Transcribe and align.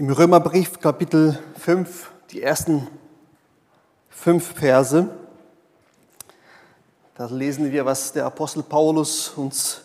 Im 0.00 0.08
Römerbrief 0.08 0.80
Kapitel 0.80 1.38
5, 1.58 2.10
die 2.30 2.40
ersten 2.40 2.88
fünf 4.08 4.54
Verse, 4.54 5.10
da 7.16 7.26
lesen 7.26 7.70
wir, 7.70 7.84
was 7.84 8.14
der 8.14 8.24
Apostel 8.24 8.62
Paulus 8.62 9.28
uns 9.36 9.82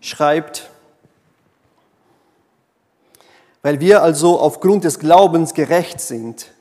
schreibt. 0.00 0.70
Weil 3.62 3.80
wir 3.80 4.04
also 4.04 4.38
aufgrund 4.38 4.84
des 4.84 5.00
Glaubens 5.00 5.52
gerecht 5.52 6.00
sind, 6.00 6.52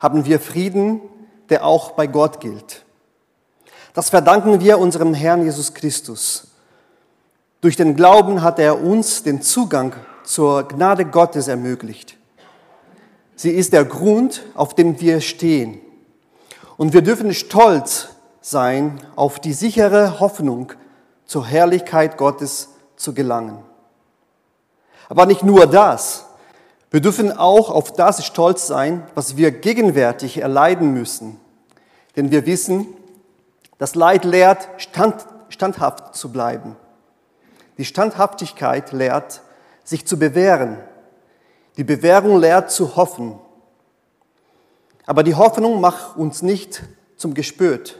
haben 0.00 0.24
wir 0.24 0.40
Frieden, 0.40 1.02
der 1.50 1.66
auch 1.66 1.90
bei 1.90 2.06
Gott 2.06 2.40
gilt. 2.40 2.86
Das 3.92 4.08
verdanken 4.08 4.60
wir 4.60 4.78
unserem 4.78 5.12
Herrn 5.12 5.44
Jesus 5.44 5.74
Christus. 5.74 6.48
Durch 7.60 7.76
den 7.76 7.94
Glauben 7.94 8.40
hat 8.40 8.58
er 8.58 8.82
uns 8.82 9.22
den 9.22 9.42
Zugang 9.42 9.94
zur 10.26 10.68
Gnade 10.68 11.06
Gottes 11.06 11.48
ermöglicht. 11.48 12.16
Sie 13.36 13.50
ist 13.50 13.72
der 13.72 13.84
Grund, 13.84 14.42
auf 14.54 14.74
dem 14.74 15.00
wir 15.00 15.20
stehen. 15.20 15.80
Und 16.76 16.92
wir 16.92 17.02
dürfen 17.02 17.32
stolz 17.32 18.08
sein, 18.40 19.00
auf 19.14 19.38
die 19.38 19.52
sichere 19.52 20.20
Hoffnung 20.20 20.72
zur 21.24 21.46
Herrlichkeit 21.46 22.16
Gottes 22.16 22.70
zu 22.96 23.14
gelangen. 23.14 23.62
Aber 25.08 25.26
nicht 25.26 25.42
nur 25.42 25.66
das. 25.66 26.26
Wir 26.90 27.00
dürfen 27.00 27.36
auch 27.36 27.70
auf 27.70 27.92
das 27.92 28.24
stolz 28.24 28.66
sein, 28.66 29.06
was 29.14 29.36
wir 29.36 29.50
gegenwärtig 29.52 30.38
erleiden 30.38 30.92
müssen. 30.92 31.40
Denn 32.16 32.30
wir 32.30 32.46
wissen, 32.46 32.86
das 33.78 33.94
Leid 33.94 34.24
lehrt, 34.24 34.68
stand, 34.78 35.26
standhaft 35.50 36.14
zu 36.14 36.32
bleiben. 36.32 36.76
Die 37.78 37.84
Standhaftigkeit 37.84 38.92
lehrt, 38.92 39.42
sich 39.86 40.04
zu 40.04 40.18
bewähren. 40.18 40.78
Die 41.78 41.84
Bewährung 41.84 42.38
lehrt 42.38 42.70
zu 42.70 42.96
hoffen. 42.96 43.38
Aber 45.06 45.22
die 45.22 45.36
Hoffnung 45.36 45.80
macht 45.80 46.16
uns 46.16 46.42
nicht 46.42 46.82
zum 47.16 47.32
Gespött, 47.32 47.98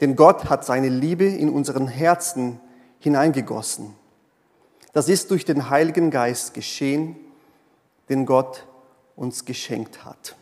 denn 0.00 0.16
Gott 0.16 0.50
hat 0.50 0.64
seine 0.64 0.88
Liebe 0.88 1.24
in 1.24 1.48
unseren 1.48 1.88
Herzen 1.88 2.60
hineingegossen. 2.98 3.94
Das 4.92 5.08
ist 5.08 5.30
durch 5.30 5.44
den 5.44 5.70
Heiligen 5.70 6.10
Geist 6.10 6.52
geschehen, 6.52 7.16
den 8.08 8.26
Gott 8.26 8.66
uns 9.14 9.44
geschenkt 9.44 10.04
hat. 10.04 10.34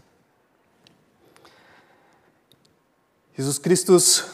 Jesus 3.37 3.61
Christus 3.61 4.25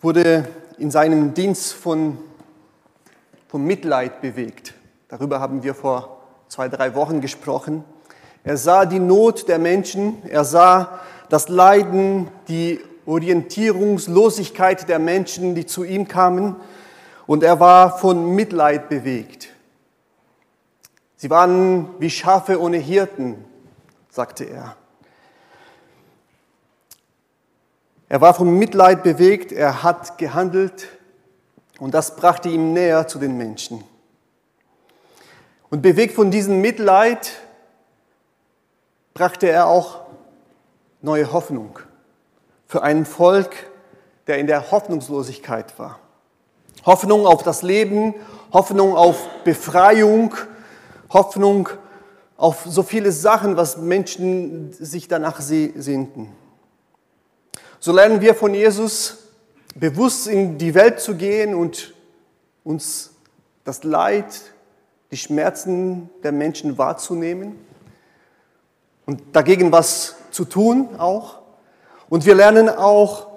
wurde 0.00 0.48
in 0.78 0.90
seinem 0.90 1.34
Dienst 1.34 1.74
von, 1.74 2.18
von 3.50 3.64
Mitleid 3.64 4.20
bewegt. 4.20 4.74
Darüber 5.08 5.40
haben 5.40 5.64
wir 5.64 5.74
vor 5.74 6.20
zwei, 6.46 6.68
drei 6.68 6.94
Wochen 6.94 7.20
gesprochen. 7.20 7.82
Er 8.44 8.56
sah 8.56 8.84
die 8.84 9.00
Not 9.00 9.48
der 9.48 9.58
Menschen, 9.58 10.22
er 10.28 10.44
sah 10.44 11.00
das 11.28 11.48
Leiden, 11.48 12.28
die 12.46 12.78
Orientierungslosigkeit 13.06 14.88
der 14.88 15.00
Menschen, 15.00 15.56
die 15.56 15.66
zu 15.66 15.82
ihm 15.82 16.06
kamen, 16.06 16.54
und 17.26 17.42
er 17.42 17.58
war 17.58 17.98
von 17.98 18.36
Mitleid 18.36 18.88
bewegt. 18.88 19.48
Sie 21.16 21.28
waren 21.28 21.88
wie 21.98 22.10
Schafe 22.10 22.60
ohne 22.60 22.78
Hirten, 22.78 23.44
sagte 24.10 24.44
er. 24.44 24.76
Er 28.08 28.20
war 28.20 28.32
vom 28.32 28.56
Mitleid 28.56 29.02
bewegt, 29.02 29.50
er 29.50 29.82
hat 29.82 30.18
gehandelt 30.18 30.86
und 31.80 31.92
das 31.92 32.14
brachte 32.14 32.48
ihn 32.48 32.72
näher 32.72 33.08
zu 33.08 33.18
den 33.18 33.36
Menschen. 33.36 33.82
Und 35.70 35.82
bewegt 35.82 36.14
von 36.14 36.30
diesem 36.30 36.60
Mitleid 36.60 37.32
brachte 39.14 39.48
er 39.48 39.66
auch 39.66 40.02
neue 41.00 41.32
Hoffnung 41.32 41.78
für 42.66 42.82
ein 42.82 43.06
Volk, 43.06 43.70
der 44.26 44.38
in 44.38 44.46
der 44.46 44.70
Hoffnungslosigkeit 44.70 45.76
war. 45.78 45.98
Hoffnung 46.84 47.26
auf 47.26 47.42
das 47.42 47.62
Leben, 47.62 48.14
Hoffnung 48.52 48.96
auf 48.96 49.26
Befreiung, 49.44 50.34
Hoffnung 51.12 51.68
auf 52.36 52.62
so 52.66 52.82
viele 52.82 53.12
Sachen, 53.12 53.56
was 53.56 53.76
Menschen 53.76 54.72
sich 54.72 55.08
danach 55.08 55.40
sehnten. 55.40 56.32
So 57.80 57.92
lernen 57.92 58.20
wir 58.20 58.34
von 58.34 58.54
Jesus, 58.54 59.19
bewusst 59.74 60.26
in 60.26 60.58
die 60.58 60.74
Welt 60.74 61.00
zu 61.00 61.14
gehen 61.16 61.54
und 61.54 61.94
uns 62.64 63.12
das 63.64 63.84
Leid, 63.84 64.40
die 65.10 65.16
Schmerzen 65.16 66.10
der 66.22 66.32
Menschen 66.32 66.78
wahrzunehmen 66.78 67.58
und 69.06 69.22
dagegen 69.34 69.72
was 69.72 70.16
zu 70.30 70.44
tun 70.44 70.96
auch. 70.98 71.40
Und 72.08 72.26
wir 72.26 72.34
lernen 72.34 72.68
auch 72.68 73.28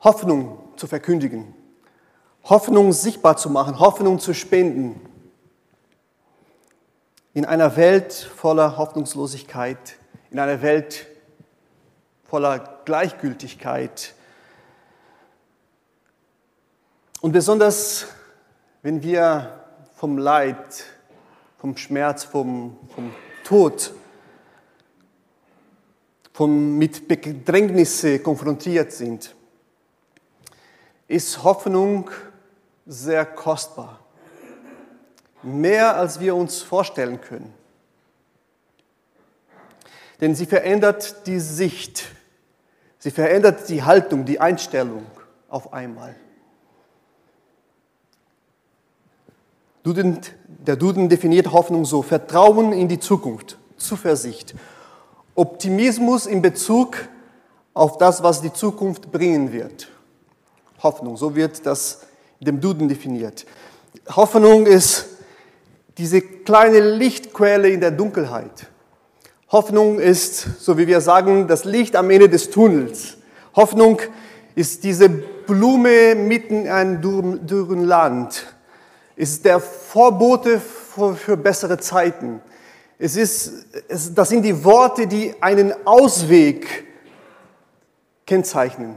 Hoffnung 0.00 0.58
zu 0.76 0.86
verkündigen, 0.86 1.54
Hoffnung 2.44 2.92
sichtbar 2.92 3.36
zu 3.36 3.50
machen, 3.50 3.78
Hoffnung 3.78 4.18
zu 4.20 4.32
spenden. 4.32 5.00
In 7.34 7.44
einer 7.44 7.76
Welt 7.76 8.12
voller 8.12 8.76
Hoffnungslosigkeit, 8.76 9.96
in 10.30 10.38
einer 10.38 10.62
Welt 10.62 11.06
voller 12.24 12.80
Gleichgültigkeit. 12.84 14.14
Und 17.20 17.32
besonders, 17.32 18.06
wenn 18.82 19.02
wir 19.02 19.64
vom 19.96 20.18
Leid, 20.18 20.84
vom 21.58 21.76
Schmerz, 21.76 22.24
vom, 22.24 22.78
vom 22.94 23.12
Tod, 23.44 23.92
vom, 26.32 26.78
mit 26.78 27.08
Bedrängnisse 27.08 28.20
konfrontiert 28.20 28.92
sind, 28.92 29.34
ist 31.08 31.42
Hoffnung 31.42 32.10
sehr 32.86 33.24
kostbar. 33.26 33.98
Mehr 35.42 35.96
als 35.96 36.20
wir 36.20 36.34
uns 36.36 36.62
vorstellen 36.62 37.20
können. 37.20 37.52
Denn 40.20 40.34
sie 40.34 40.46
verändert 40.46 41.26
die 41.26 41.40
Sicht 41.40 42.04
Sie 42.98 43.10
verändert 43.12 43.68
die 43.68 43.82
Haltung, 43.82 44.24
die 44.24 44.40
Einstellung 44.40 45.06
auf 45.48 45.72
einmal. 45.72 46.16
Duden, 49.88 50.18
der 50.66 50.76
Duden 50.76 51.08
definiert 51.08 51.50
Hoffnung 51.50 51.86
so, 51.86 52.02
Vertrauen 52.02 52.74
in 52.74 52.88
die 52.88 53.00
Zukunft, 53.00 53.56
Zuversicht, 53.78 54.54
Optimismus 55.34 56.26
in 56.26 56.42
Bezug 56.42 57.08
auf 57.72 57.96
das, 57.96 58.22
was 58.22 58.42
die 58.42 58.52
Zukunft 58.52 59.10
bringen 59.10 59.50
wird. 59.50 59.88
Hoffnung, 60.82 61.16
so 61.16 61.34
wird 61.34 61.64
das 61.64 62.02
dem 62.38 62.60
Duden 62.60 62.86
definiert. 62.86 63.46
Hoffnung 64.14 64.66
ist 64.66 65.06
diese 65.96 66.20
kleine 66.20 66.80
Lichtquelle 66.80 67.70
in 67.70 67.80
der 67.80 67.90
Dunkelheit. 67.90 68.66
Hoffnung 69.50 69.98
ist, 69.98 70.60
so 70.60 70.76
wie 70.76 70.86
wir 70.86 71.00
sagen, 71.00 71.48
das 71.48 71.64
Licht 71.64 71.96
am 71.96 72.10
Ende 72.10 72.28
des 72.28 72.50
Tunnels. 72.50 73.16
Hoffnung 73.56 74.02
ist 74.54 74.84
diese 74.84 75.08
Blume 75.08 76.14
mitten 76.14 76.66
in 76.66 76.68
einem 76.68 77.46
dürren 77.46 77.84
Land. 77.84 78.54
Ist 79.18 79.44
der 79.44 79.60
Vorbote 79.60 80.58
für, 80.60 81.14
für 81.14 81.36
bessere 81.36 81.78
Zeiten. 81.78 82.40
Es 82.98 83.16
ist, 83.16 83.66
es, 83.88 84.14
das 84.14 84.30
sind 84.30 84.42
die 84.42 84.64
Worte, 84.64 85.06
die 85.06 85.34
einen 85.40 85.74
Ausweg 85.84 86.86
kennzeichnen. 88.26 88.94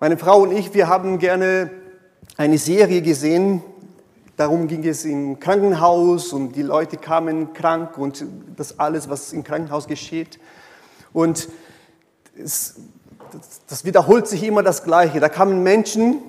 Meine 0.00 0.16
Frau 0.16 0.40
und 0.40 0.52
ich, 0.52 0.72
wir 0.72 0.88
haben 0.88 1.18
gerne 1.18 1.70
eine 2.36 2.56
Serie 2.58 3.02
gesehen, 3.02 3.62
Darum 4.36 4.66
ging 4.66 4.84
es 4.86 5.04
im 5.04 5.38
Krankenhaus 5.38 6.32
und 6.32 6.56
die 6.56 6.62
Leute 6.62 6.96
kamen 6.96 7.52
krank 7.52 7.98
und 7.98 8.24
das 8.56 8.78
alles, 8.78 9.10
was 9.10 9.32
im 9.34 9.44
Krankenhaus 9.44 9.86
geschieht. 9.86 10.40
Und 11.12 11.48
es, 12.42 12.76
das 13.68 13.84
wiederholt 13.84 14.26
sich 14.26 14.42
immer 14.42 14.62
das 14.62 14.84
Gleiche. 14.84 15.20
Da 15.20 15.28
kamen 15.28 15.62
Menschen, 15.62 16.22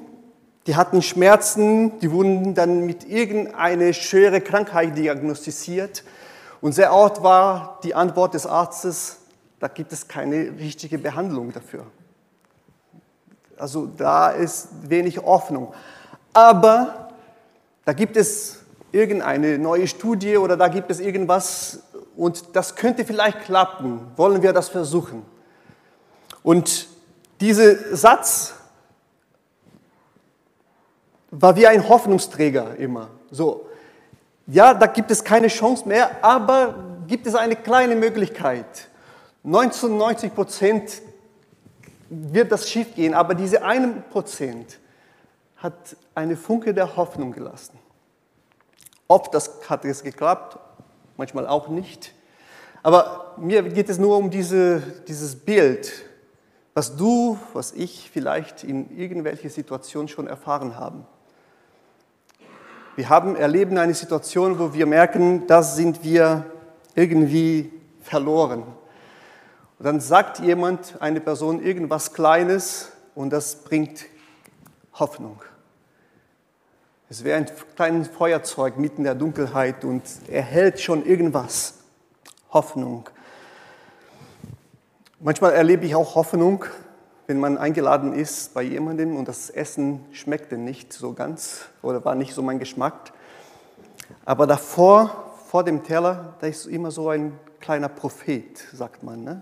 die 0.67 0.75
hatten 0.75 1.01
Schmerzen, 1.01 1.99
die 1.99 2.11
wurden 2.11 2.53
dann 2.55 2.85
mit 2.85 3.07
irgendeiner 3.09 3.91
schwere 3.93 4.39
Krankheit 4.39 4.97
diagnostiziert. 4.97 6.03
Und 6.61 6.73
sehr 6.73 6.93
oft 6.93 7.21
war 7.21 7.79
die 7.83 7.93
Antwort 7.93 8.33
des 8.33 8.45
Arztes, 8.45 9.17
da 9.59 9.67
gibt 9.67 9.91
es 9.91 10.07
keine 10.07 10.57
richtige 10.57 10.97
Behandlung 10.97 11.51
dafür. 11.51 11.85
Also 13.57 13.85
da 13.85 14.29
ist 14.29 14.69
wenig 14.89 15.17
Hoffnung. 15.17 15.73
Aber 16.33 17.09
da 17.85 17.93
gibt 17.93 18.17
es 18.17 18.59
irgendeine 18.91 19.57
neue 19.57 19.87
Studie 19.87 20.37
oder 20.37 20.55
da 20.55 20.67
gibt 20.67 20.89
es 20.91 20.99
irgendwas 20.99 21.79
und 22.15 22.55
das 22.55 22.75
könnte 22.75 23.05
vielleicht 23.05 23.41
klappen. 23.41 24.11
Wollen 24.15 24.41
wir 24.41 24.53
das 24.53 24.69
versuchen? 24.69 25.25
Und 26.43 26.87
dieser 27.41 27.95
Satz 27.95 28.53
war 31.35 31.55
wie 31.55 31.65
ein 31.65 31.89
Hoffnungsträger 31.89 32.75
immer. 32.77 33.09
So, 33.31 33.67
ja, 34.45 34.73
da 34.73 34.85
gibt 34.85 35.09
es 35.09 35.23
keine 35.23 35.47
Chance 35.47 35.87
mehr, 35.87 36.23
aber 36.23 36.75
gibt 37.07 37.25
es 37.25 37.33
eine 37.33 37.55
kleine 37.55 37.95
Möglichkeit. 37.95 38.87
99 39.41 40.33
Prozent 40.33 41.01
wird 42.09 42.51
das 42.51 42.69
schief 42.69 42.93
gehen, 42.95 43.13
aber 43.13 43.33
diese 43.33 43.63
eine 43.63 43.87
Prozent 44.11 44.79
hat 45.57 45.95
eine 46.13 46.37
Funke 46.37 46.73
der 46.73 46.95
Hoffnung 46.95 47.31
gelassen. 47.31 47.79
Oft 49.07 49.33
das 49.33 49.49
hat 49.67 49.85
es 49.85 50.03
geklappt, 50.03 50.59
manchmal 51.17 51.47
auch 51.47 51.67
nicht. 51.67 52.13
Aber 52.83 53.33
mir 53.37 53.63
geht 53.63 53.89
es 53.89 53.97
nur 53.97 54.17
um 54.17 54.29
diese, 54.29 54.81
dieses 55.07 55.35
Bild, 55.35 55.91
was 56.75 56.95
du, 56.95 57.39
was 57.53 57.71
ich 57.71 58.11
vielleicht 58.11 58.63
in 58.63 58.95
irgendwelche 58.95 59.49
Situation 59.49 60.07
schon 60.07 60.27
erfahren 60.27 60.77
haben. 60.77 61.07
Wir 62.95 63.09
haben 63.09 63.35
erleben 63.35 63.79
eine 63.79 63.95
Situation, 63.95 64.59
wo 64.59 64.71
wir 64.75 64.85
merken, 64.85 65.47
da 65.47 65.63
sind 65.63 66.03
wir 66.03 66.45
irgendwie 66.93 67.71
verloren. 68.01 68.61
Und 69.79 69.85
dann 69.85 69.99
sagt 69.99 70.39
jemand, 70.39 71.01
eine 71.01 71.19
Person 71.19 71.63
irgendwas 71.63 72.13
Kleines 72.13 72.91
und 73.15 73.31
das 73.31 73.63
bringt 73.63 74.05
Hoffnung. 74.93 75.41
Es 77.09 77.23
wäre 77.23 77.37
ein 77.37 77.47
kleines 77.75 78.09
Feuerzeug 78.09 78.77
mitten 78.77 78.97
in 78.97 79.03
der 79.05 79.15
Dunkelheit 79.15 79.83
und 79.83 80.03
er 80.27 80.43
hält 80.43 80.79
schon 80.79 81.03
irgendwas. 81.03 81.79
Hoffnung. 82.51 83.09
Manchmal 85.19 85.53
erlebe 85.53 85.87
ich 85.87 85.95
auch 85.95 86.13
Hoffnung, 86.13 86.65
wenn 87.27 87.39
man 87.39 87.57
eingeladen 87.57 88.13
ist 88.13 88.53
bei 88.53 88.63
jemandem 88.63 89.15
und 89.15 89.27
das 89.27 89.49
Essen 89.49 90.05
schmeckte 90.11 90.57
nicht 90.57 90.91
so 90.91 91.13
ganz 91.13 91.65
oder 91.81 92.03
war 92.03 92.15
nicht 92.15 92.33
so 92.33 92.41
mein 92.41 92.59
Geschmack. 92.59 93.13
Aber 94.25 94.45
davor, 94.47 95.31
vor 95.47 95.63
dem 95.63 95.83
Teller, 95.83 96.35
da 96.41 96.47
ist 96.47 96.65
immer 96.65 96.91
so 96.91 97.09
ein 97.09 97.39
kleiner 97.59 97.89
Prophet, 97.89 98.57
sagt 98.73 99.03
man. 99.03 99.23
Ne? 99.23 99.41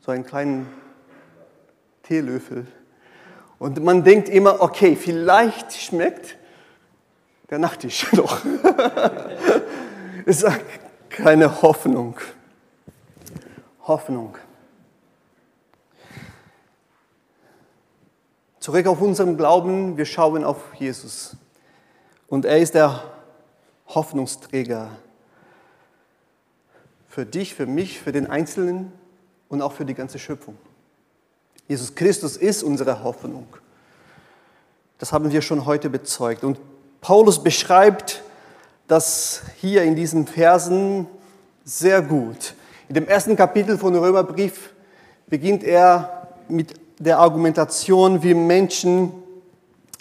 So 0.00 0.10
einen 0.10 0.24
kleinen 0.24 0.66
Teelöffel. 2.02 2.66
Und 3.58 3.82
man 3.82 4.04
denkt 4.04 4.28
immer, 4.28 4.60
okay, 4.60 4.96
vielleicht 4.96 5.72
schmeckt 5.72 6.36
der 7.50 7.58
Nachtisch 7.58 8.12
noch. 8.12 8.40
es 10.26 10.42
ist 10.42 10.52
keine 11.08 11.62
Hoffnung. 11.62 12.16
Hoffnung. 13.82 14.36
Zurück 18.66 18.88
auf 18.88 19.00
unserem 19.00 19.36
Glauben, 19.36 19.96
wir 19.96 20.06
schauen 20.06 20.42
auf 20.42 20.56
Jesus. 20.76 21.36
Und 22.26 22.44
er 22.44 22.58
ist 22.58 22.74
der 22.74 23.00
Hoffnungsträger 23.86 24.90
für 27.08 27.24
dich, 27.24 27.54
für 27.54 27.66
mich, 27.66 28.00
für 28.00 28.10
den 28.10 28.28
Einzelnen 28.28 28.90
und 29.48 29.62
auch 29.62 29.70
für 29.70 29.84
die 29.84 29.94
ganze 29.94 30.18
Schöpfung. 30.18 30.56
Jesus 31.68 31.94
Christus 31.94 32.36
ist 32.36 32.64
unsere 32.64 33.04
Hoffnung. 33.04 33.46
Das 34.98 35.12
haben 35.12 35.30
wir 35.30 35.42
schon 35.42 35.64
heute 35.64 35.88
bezeugt. 35.88 36.42
Und 36.42 36.58
Paulus 37.00 37.40
beschreibt 37.40 38.24
das 38.88 39.42
hier 39.60 39.84
in 39.84 39.94
diesen 39.94 40.26
Versen 40.26 41.06
sehr 41.64 42.02
gut. 42.02 42.56
In 42.88 42.96
dem 42.96 43.06
ersten 43.06 43.36
Kapitel 43.36 43.78
von 43.78 43.94
Römerbrief 43.94 44.74
beginnt 45.28 45.62
er 45.62 46.32
mit 46.48 46.74
der 46.98 47.18
Argumentation, 47.18 48.22
wie 48.22 48.34
Menschen 48.34 49.12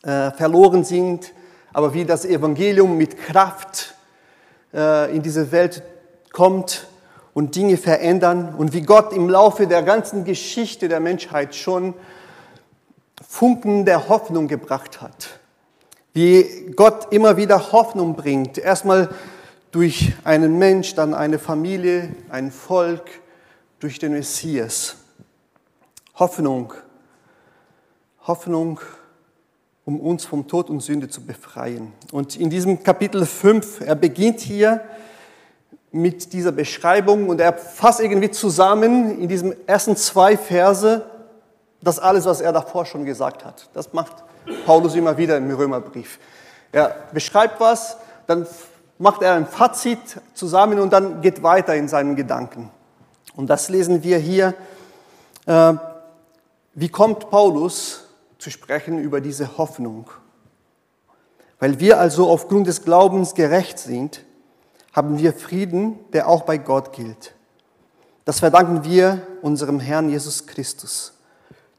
äh, 0.04 0.32
verloren 0.32 0.84
sind, 0.84 1.34
aber 1.74 1.94
wie 1.94 2.06
das 2.06 2.26
Evangelium 2.26 2.98
mit 2.98 3.18
Kraft 3.18 3.96
äh, 4.74 5.16
in 5.16 5.22
diese 5.22 5.52
Welt 5.52 5.84
kommt 6.32 6.88
und 7.34 7.56
Dinge 7.56 7.78
verändern 7.78 8.56
und 8.58 8.74
wie 8.74 8.82
Gott 8.82 9.14
im 9.14 9.30
Laufe 9.30 9.68
der 9.68 9.84
ganzen 9.84 10.24
Geschichte 10.24 10.88
der 10.88 11.00
Menschheit 11.00 11.56
schon 11.56 11.94
Funken 13.28 13.86
der 13.86 14.08
Hoffnung 14.08 14.48
gebracht 14.48 15.02
hat 15.02 15.40
wie 16.16 16.72
Gott 16.78 17.12
immer 17.12 17.36
wieder 17.36 17.74
Hoffnung 17.74 18.16
bringt. 18.16 18.58
Erstmal 18.58 19.10
durch 19.72 20.14
einen 20.24 20.58
Mensch, 20.58 20.96
dann 20.96 21.14
eine 21.14 21.38
Familie, 21.38 22.16
ein 22.30 22.52
Volk, 22.52 23.04
durch 23.82 24.00
den 24.00 24.14
Messias. 24.14 24.96
Hoffnung. 26.16 26.74
Hoffnung, 28.28 28.80
um 29.86 30.00
uns 30.00 30.26
vom 30.26 30.48
Tod 30.48 30.70
und 30.70 30.80
Sünde 30.80 31.08
zu 31.10 31.22
befreien. 31.22 31.94
Und 32.12 32.36
in 32.36 32.50
diesem 32.50 32.82
Kapitel 32.84 33.26
5, 33.26 33.82
er 33.82 33.96
beginnt 33.96 34.40
hier 34.40 34.82
mit 35.92 36.34
dieser 36.34 36.52
Beschreibung 36.52 37.30
und 37.30 37.40
er 37.40 37.54
fasst 37.54 38.00
irgendwie 38.00 38.32
zusammen 38.32 39.20
in 39.22 39.28
diesen 39.28 39.56
ersten 39.68 39.96
zwei 39.96 40.36
Verse 40.38 41.06
das 41.82 42.00
alles, 42.00 42.26
was 42.26 42.42
er 42.42 42.52
davor 42.52 42.86
schon 42.86 43.06
gesagt 43.06 43.46
hat. 43.46 43.70
Das 43.74 43.94
macht 43.94 44.24
Paulus 44.66 44.96
immer 44.96 45.18
wieder 45.18 45.38
im 45.38 45.50
Römerbrief. 45.52 46.20
Er 46.72 46.96
beschreibt 47.14 47.60
was, 47.60 47.98
dann 48.26 48.48
macht 48.98 49.22
er 49.22 49.36
ein 49.36 49.46
Fazit 49.46 50.00
zusammen 50.34 50.80
und 50.80 50.92
dann 50.92 51.22
geht 51.22 51.44
weiter 51.44 51.76
in 51.76 51.88
seinen 51.88 52.16
Gedanken. 52.16 52.72
Und 53.36 53.50
das 53.50 53.70
lesen 53.70 54.04
wir 54.04 54.18
hier. 54.18 54.56
Äh, 55.46 55.74
wie 56.74 56.90
kommt 56.90 57.30
Paulus 57.30 58.05
zu 58.46 58.52
sprechen 58.52 59.00
über 59.00 59.22
diese 59.22 59.58
Hoffnung? 59.58 60.08
Weil 61.58 61.80
wir 61.80 62.00
also 62.00 62.30
aufgrund 62.30 62.68
des 62.68 62.84
Glaubens 62.84 63.34
gerecht 63.34 63.80
sind, 63.80 64.24
haben 64.94 65.18
wir 65.18 65.34
Frieden, 65.34 65.98
der 66.14 66.28
auch 66.28 66.44
bei 66.44 66.60
Gott 66.60 66.94
gilt. 66.94 67.34
Das 68.24 68.42
verdanken 68.42 68.84
wir 68.84 69.26
unserem 69.42 69.80
Herrn 69.80 70.10
Jesus 70.10 70.46
Christus. 70.46 71.14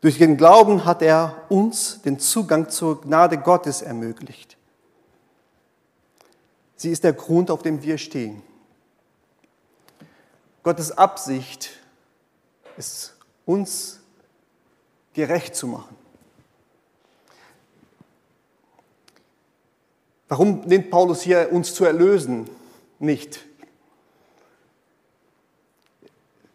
Durch 0.00 0.18
den 0.18 0.36
Glauben 0.36 0.84
hat 0.84 1.02
er 1.02 1.44
uns 1.50 2.02
den 2.02 2.18
Zugang 2.18 2.68
zur 2.68 3.00
Gnade 3.00 3.38
Gottes 3.38 3.80
ermöglicht. 3.80 4.56
Sie 6.74 6.90
ist 6.90 7.04
der 7.04 7.12
Grund, 7.12 7.48
auf 7.48 7.62
dem 7.62 7.80
wir 7.84 7.96
stehen. 7.96 8.42
Gottes 10.64 10.90
Absicht 10.90 11.70
ist, 12.76 13.14
uns 13.44 14.00
gerecht 15.14 15.54
zu 15.54 15.68
machen. 15.68 15.96
Warum 20.28 20.62
nennt 20.66 20.90
Paulus 20.90 21.22
hier 21.22 21.52
uns 21.52 21.74
zu 21.74 21.84
erlösen? 21.84 22.48
Nicht. 22.98 23.40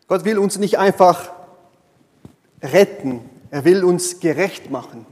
Gott 0.07 0.25
will 0.25 0.37
uns 0.39 0.57
nicht 0.57 0.77
einfach 0.77 1.31
retten, 2.61 3.21
er 3.49 3.63
will 3.63 3.83
uns 3.83 4.19
gerecht 4.19 4.69
machen. 4.69 5.05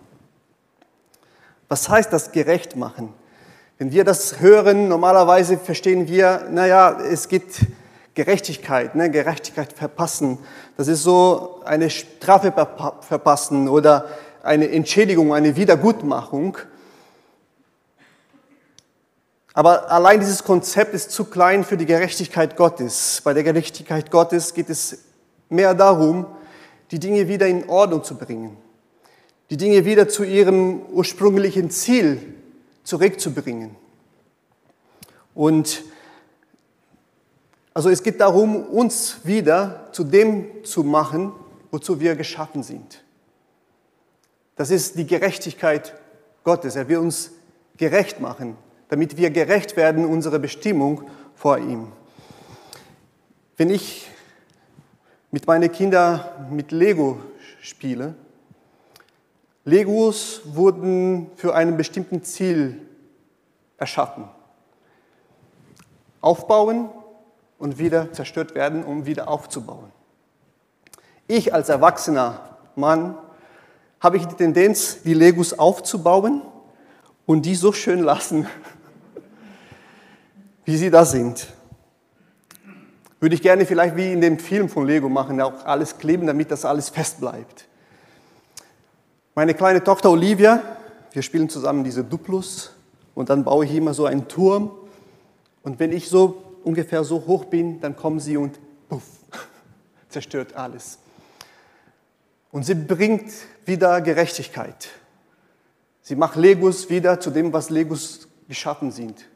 Was 1.69 1.87
heißt 1.87 2.11
das 2.11 2.31
gerecht 2.31 2.75
machen? 2.75 3.13
Wenn 3.77 3.91
wir 3.91 4.03
das 4.03 4.41
hören, 4.41 4.89
normalerweise 4.89 5.57
verstehen 5.57 6.09
wir, 6.09 6.47
naja, 6.51 6.99
es 6.99 7.29
geht 7.29 7.65
Gerechtigkeit, 8.13 8.95
ne? 8.95 9.09
Gerechtigkeit 9.09 9.71
verpassen. 9.71 10.39
Das 10.75 10.89
ist 10.89 11.03
so 11.03 11.61
eine 11.63 11.89
Strafe 11.89 12.51
verpassen 12.51 13.69
oder 13.69 14.09
eine 14.43 14.69
Entschädigung, 14.69 15.33
eine 15.33 15.55
Wiedergutmachung. 15.55 16.57
Aber 19.59 19.91
allein 19.91 20.21
dieses 20.21 20.45
Konzept 20.45 20.93
ist 20.93 21.11
zu 21.11 21.25
klein 21.25 21.65
für 21.65 21.75
die 21.75 21.85
Gerechtigkeit 21.85 22.55
Gottes. 22.55 23.19
Bei 23.25 23.33
der 23.33 23.43
Gerechtigkeit 23.43 24.09
Gottes 24.09 24.53
geht 24.53 24.69
es 24.69 24.99
mehr 25.49 25.73
darum, 25.73 26.27
die 26.91 26.97
Dinge 26.97 27.27
wieder 27.27 27.45
in 27.45 27.67
Ordnung 27.67 28.05
zu 28.05 28.15
bringen, 28.15 28.55
die 29.49 29.57
Dinge 29.57 29.83
wieder 29.83 30.07
zu 30.07 30.23
ihrem 30.23 30.83
ursprünglichen 30.83 31.69
Ziel 31.71 32.35
zurückzubringen. 32.85 33.75
Und 35.35 35.83
also 37.73 37.89
es 37.89 38.01
geht 38.01 38.21
darum, 38.21 38.63
uns 38.63 39.17
wieder 39.25 39.89
zu 39.91 40.05
dem 40.05 40.63
zu 40.63 40.85
machen, 40.85 41.33
wozu 41.69 41.99
wir 41.99 42.15
geschaffen 42.15 42.63
sind. 42.63 43.03
Das 44.55 44.71
ist 44.71 44.97
die 44.97 45.05
Gerechtigkeit 45.05 45.95
Gottes. 46.45 46.77
Er 46.77 46.87
will 46.87 46.99
uns 46.99 47.31
gerecht 47.75 48.21
machen, 48.21 48.55
damit 48.89 49.17
wir 49.17 49.29
gerecht 49.31 49.77
werden, 49.77 50.05
unsere 50.05 50.39
Bestimmung 50.39 51.03
vor 51.35 51.57
ihm. 51.57 51.91
Wenn 53.55 53.69
ich 53.69 54.09
mit 55.31 55.45
meinen 55.47 55.71
Kindern 55.71 56.21
mit 56.49 56.71
Lego 56.71 57.19
spiele. 57.61 58.15
Legos 59.65 60.41
wurden 60.45 61.29
für 61.35 61.53
ein 61.53 61.77
bestimmtes 61.77 62.33
Ziel 62.33 62.81
erschaffen. 63.77 64.27
Aufbauen 66.21 66.89
und 67.57 67.77
wieder 67.77 68.11
zerstört 68.13 68.55
werden, 68.55 68.83
um 68.83 69.05
wieder 69.05 69.27
aufzubauen. 69.27 69.91
Ich 71.27 71.53
als 71.53 71.69
erwachsener 71.69 72.57
Mann 72.75 73.15
habe 73.99 74.17
ich 74.17 74.25
die 74.25 74.35
Tendenz, 74.35 75.03
die 75.03 75.13
Legos 75.13 75.53
aufzubauen 75.53 76.41
und 77.25 77.45
die 77.45 77.55
so 77.55 77.71
schön 77.71 77.99
lassen, 77.99 78.47
wie 80.69 80.77
sie 80.77 80.91
da 80.91 81.03
sind. 81.03 81.47
Würde 83.19 83.33
ich 83.33 83.41
gerne 83.41 83.65
vielleicht 83.65 83.95
wie 83.95 84.13
in 84.13 84.21
dem 84.21 84.37
Film 84.37 84.69
von 84.69 84.85
Lego 84.85 85.09
machen, 85.09 85.41
auch 85.41 85.65
alles 85.65 85.97
kleben, 85.97 86.27
damit 86.27 86.51
das 86.51 86.63
alles 86.63 86.89
fest 86.89 87.19
bleibt. 87.19 87.67
Meine 89.33 89.55
kleine 89.55 89.83
Tochter 89.83 90.11
Olivia, 90.11 90.61
wir 91.11 91.23
spielen 91.23 91.49
zusammen 91.49 91.83
diese 91.83 92.03
Duplus 92.03 92.71
und 93.15 93.31
dann 93.31 93.43
baue 93.43 93.65
ich 93.65 93.73
immer 93.73 93.95
so 93.95 94.05
einen 94.05 94.27
Turm. 94.27 94.69
Und 95.63 95.79
wenn 95.79 95.91
ich 95.91 96.07
so 96.07 96.43
ungefähr 96.63 97.03
so 97.03 97.25
hoch 97.25 97.45
bin, 97.45 97.81
dann 97.81 97.95
kommen 97.95 98.19
sie 98.19 98.37
und 98.37 98.59
puff, 98.89 99.01
zerstört 100.09 100.55
alles. 100.55 100.99
Und 102.51 102.67
sie 102.67 102.75
bringt 102.75 103.31
wieder 103.65 104.01
Gerechtigkeit. 104.01 104.89
Sie 106.03 106.15
macht 106.15 106.35
Legos 106.35 106.91
wieder 106.91 107.19
zu 107.19 107.31
dem, 107.31 107.53
was 107.53 107.71
Legos 107.71 108.27
geschaffen 108.47 108.91
sind. 108.91 109.28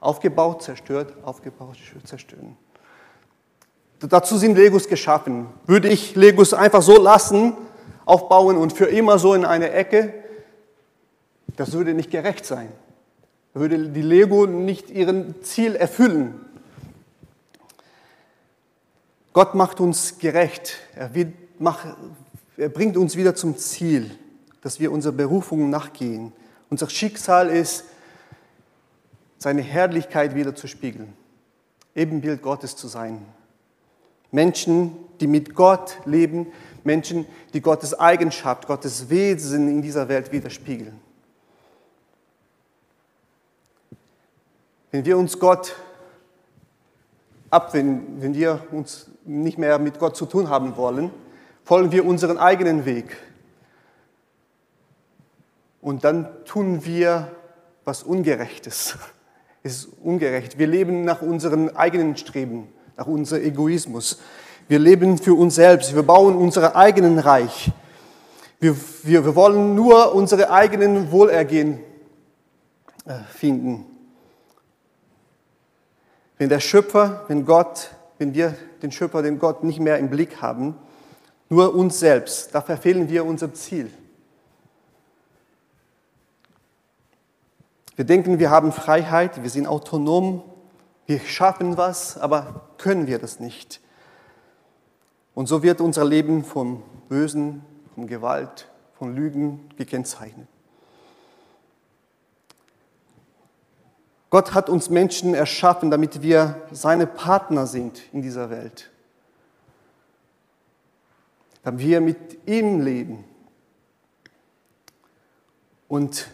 Aufgebaut, 0.00 0.62
zerstört, 0.62 1.14
aufgebaut, 1.24 1.76
zerstören. 2.04 2.56
Dazu 4.00 4.36
sind 4.36 4.56
Legos 4.56 4.88
geschaffen. 4.88 5.46
Würde 5.66 5.88
ich 5.88 6.14
Legos 6.16 6.52
einfach 6.52 6.82
so 6.82 7.00
lassen, 7.00 7.54
aufbauen 8.04 8.56
und 8.56 8.72
für 8.72 8.86
immer 8.86 9.18
so 9.18 9.34
in 9.34 9.44
eine 9.44 9.72
Ecke, 9.72 10.14
das 11.56 11.72
würde 11.72 11.94
nicht 11.94 12.10
gerecht 12.10 12.44
sein. 12.44 12.68
Würde 13.54 13.88
die 13.88 14.02
Lego 14.02 14.46
nicht 14.46 14.90
ihren 14.90 15.42
Ziel 15.42 15.74
erfüllen. 15.74 16.40
Gott 19.32 19.54
macht 19.54 19.80
uns 19.80 20.18
gerecht. 20.18 20.78
Er, 20.94 21.10
macht, 21.58 21.86
er 22.56 22.68
bringt 22.68 22.96
uns 22.96 23.16
wieder 23.16 23.34
zum 23.34 23.56
Ziel, 23.56 24.10
dass 24.60 24.78
wir 24.78 24.92
unserer 24.92 25.12
Berufung 25.12 25.70
nachgehen. 25.70 26.32
Unser 26.68 26.90
Schicksal 26.90 27.48
ist, 27.48 27.84
seine 29.38 29.62
Herrlichkeit 29.62 30.34
wieder 30.34 30.54
zu 30.54 30.66
spiegeln, 30.66 31.12
Ebenbild 31.94 32.42
Gottes 32.42 32.76
zu 32.76 32.88
sein. 32.88 33.24
Menschen, 34.30 34.96
die 35.20 35.26
mit 35.26 35.54
Gott 35.54 35.98
leben, 36.04 36.48
Menschen, 36.84 37.26
die 37.52 37.60
Gottes 37.60 37.98
Eigenschaft, 37.98 38.66
Gottes 38.66 39.08
Wesen 39.08 39.68
in 39.68 39.82
dieser 39.82 40.08
Welt 40.08 40.32
widerspiegeln. 40.32 41.00
Wenn 44.90 45.04
wir 45.04 45.18
uns 45.18 45.38
Gott 45.38 45.76
abwenden, 47.50 48.22
wenn 48.22 48.34
wir 48.34 48.60
uns 48.72 49.10
nicht 49.24 49.58
mehr 49.58 49.78
mit 49.78 49.98
Gott 49.98 50.16
zu 50.16 50.26
tun 50.26 50.48
haben 50.48 50.76
wollen, 50.76 51.10
folgen 51.64 51.92
wir 51.92 52.04
unseren 52.04 52.38
eigenen 52.38 52.84
Weg. 52.84 53.16
Und 55.80 56.04
dann 56.04 56.44
tun 56.44 56.84
wir 56.84 57.30
was 57.84 58.02
Ungerechtes. 58.02 58.96
Es 59.66 59.78
ist 59.78 59.88
ungerecht. 60.04 60.60
Wir 60.60 60.68
leben 60.68 61.04
nach 61.04 61.22
unseren 61.22 61.74
eigenen 61.74 62.16
Streben 62.16 62.68
nach 62.96 63.08
unserem 63.08 63.42
Egoismus. 63.42 64.20
Wir 64.68 64.78
leben 64.78 65.18
für 65.18 65.34
uns 65.34 65.56
selbst. 65.56 65.92
Wir 65.92 66.04
bauen 66.04 66.36
unser 66.36 66.76
eigenen 66.76 67.18
Reich. 67.18 67.72
Wir, 68.60 68.76
wir, 69.02 69.24
wir 69.24 69.34
wollen 69.34 69.74
nur 69.74 70.14
unsere 70.14 70.52
eigenen 70.52 71.10
Wohlergehen 71.10 71.80
äh, 73.06 73.14
finden. 73.28 73.86
Wenn 76.38 76.48
der 76.48 76.60
Schöpfer, 76.60 77.24
wenn 77.26 77.44
Gott, 77.44 77.90
wenn 78.18 78.34
wir 78.34 78.54
den 78.82 78.92
Schöpfer, 78.92 79.20
den 79.20 79.40
Gott 79.40 79.64
nicht 79.64 79.80
mehr 79.80 79.98
im 79.98 80.10
Blick 80.10 80.40
haben, 80.40 80.76
nur 81.48 81.74
uns 81.74 81.98
selbst, 81.98 82.54
da 82.54 82.60
verfehlen 82.60 83.08
wir 83.08 83.24
unser 83.24 83.52
Ziel. 83.52 83.90
Wir 87.96 88.04
denken, 88.04 88.38
wir 88.38 88.50
haben 88.50 88.72
Freiheit, 88.72 89.42
wir 89.42 89.48
sind 89.48 89.66
autonom, 89.66 90.42
wir 91.06 91.20
schaffen 91.20 91.78
was, 91.78 92.18
aber 92.18 92.68
können 92.76 93.06
wir 93.06 93.18
das 93.18 93.40
nicht. 93.40 93.80
Und 95.34 95.46
so 95.46 95.62
wird 95.62 95.80
unser 95.80 96.04
Leben 96.04 96.44
vom 96.44 96.82
Bösen, 97.08 97.64
von 97.94 98.06
Gewalt, 98.06 98.68
von 98.98 99.14
Lügen 99.14 99.68
gekennzeichnet. 99.76 100.46
Gott 104.28 104.52
hat 104.52 104.68
uns 104.68 104.90
Menschen 104.90 105.34
erschaffen, 105.34 105.90
damit 105.90 106.20
wir 106.20 106.60
seine 106.72 107.06
Partner 107.06 107.66
sind 107.66 108.02
in 108.12 108.20
dieser 108.20 108.50
Welt. 108.50 108.90
Damit 111.62 111.80
wir 111.80 112.00
mit 112.02 112.46
ihm 112.46 112.80
leben. 112.80 113.24
Und 115.88 116.28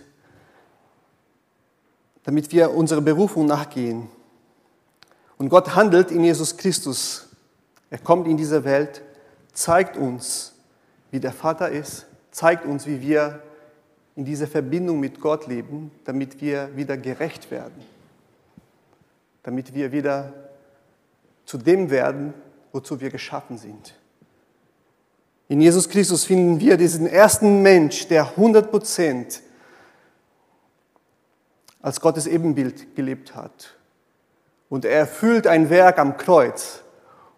damit 2.24 2.52
wir 2.52 2.72
unserer 2.72 3.00
Berufung 3.00 3.46
nachgehen. 3.46 4.08
Und 5.38 5.48
Gott 5.48 5.74
handelt 5.74 6.10
in 6.10 6.22
Jesus 6.22 6.56
Christus. 6.56 7.28
Er 7.90 7.98
kommt 7.98 8.26
in 8.26 8.36
diese 8.36 8.64
Welt, 8.64 9.02
zeigt 9.52 9.96
uns, 9.96 10.54
wie 11.10 11.20
der 11.20 11.32
Vater 11.32 11.68
ist, 11.70 12.06
zeigt 12.30 12.64
uns, 12.64 12.86
wie 12.86 13.00
wir 13.00 13.42
in 14.16 14.24
dieser 14.24 14.46
Verbindung 14.46 15.00
mit 15.00 15.20
Gott 15.20 15.46
leben, 15.46 15.90
damit 16.04 16.40
wir 16.40 16.74
wieder 16.76 16.96
gerecht 16.96 17.50
werden, 17.50 17.82
damit 19.42 19.74
wir 19.74 19.92
wieder 19.92 20.32
zu 21.44 21.58
dem 21.58 21.90
werden, 21.90 22.34
wozu 22.72 23.00
wir 23.00 23.10
geschaffen 23.10 23.58
sind. 23.58 23.94
In 25.48 25.60
Jesus 25.60 25.88
Christus 25.88 26.24
finden 26.24 26.60
wir 26.60 26.76
diesen 26.76 27.06
ersten 27.06 27.62
Mensch, 27.62 28.08
der 28.08 28.28
100 28.28 28.70
Prozent 28.70 29.42
als 31.82 32.00
Gottes 32.00 32.26
Ebenbild 32.26 32.94
gelebt 32.94 33.34
hat 33.34 33.74
und 34.68 34.84
er 34.84 34.96
erfüllt 34.96 35.46
ein 35.46 35.68
Werk 35.68 35.98
am 35.98 36.16
Kreuz, 36.16 36.80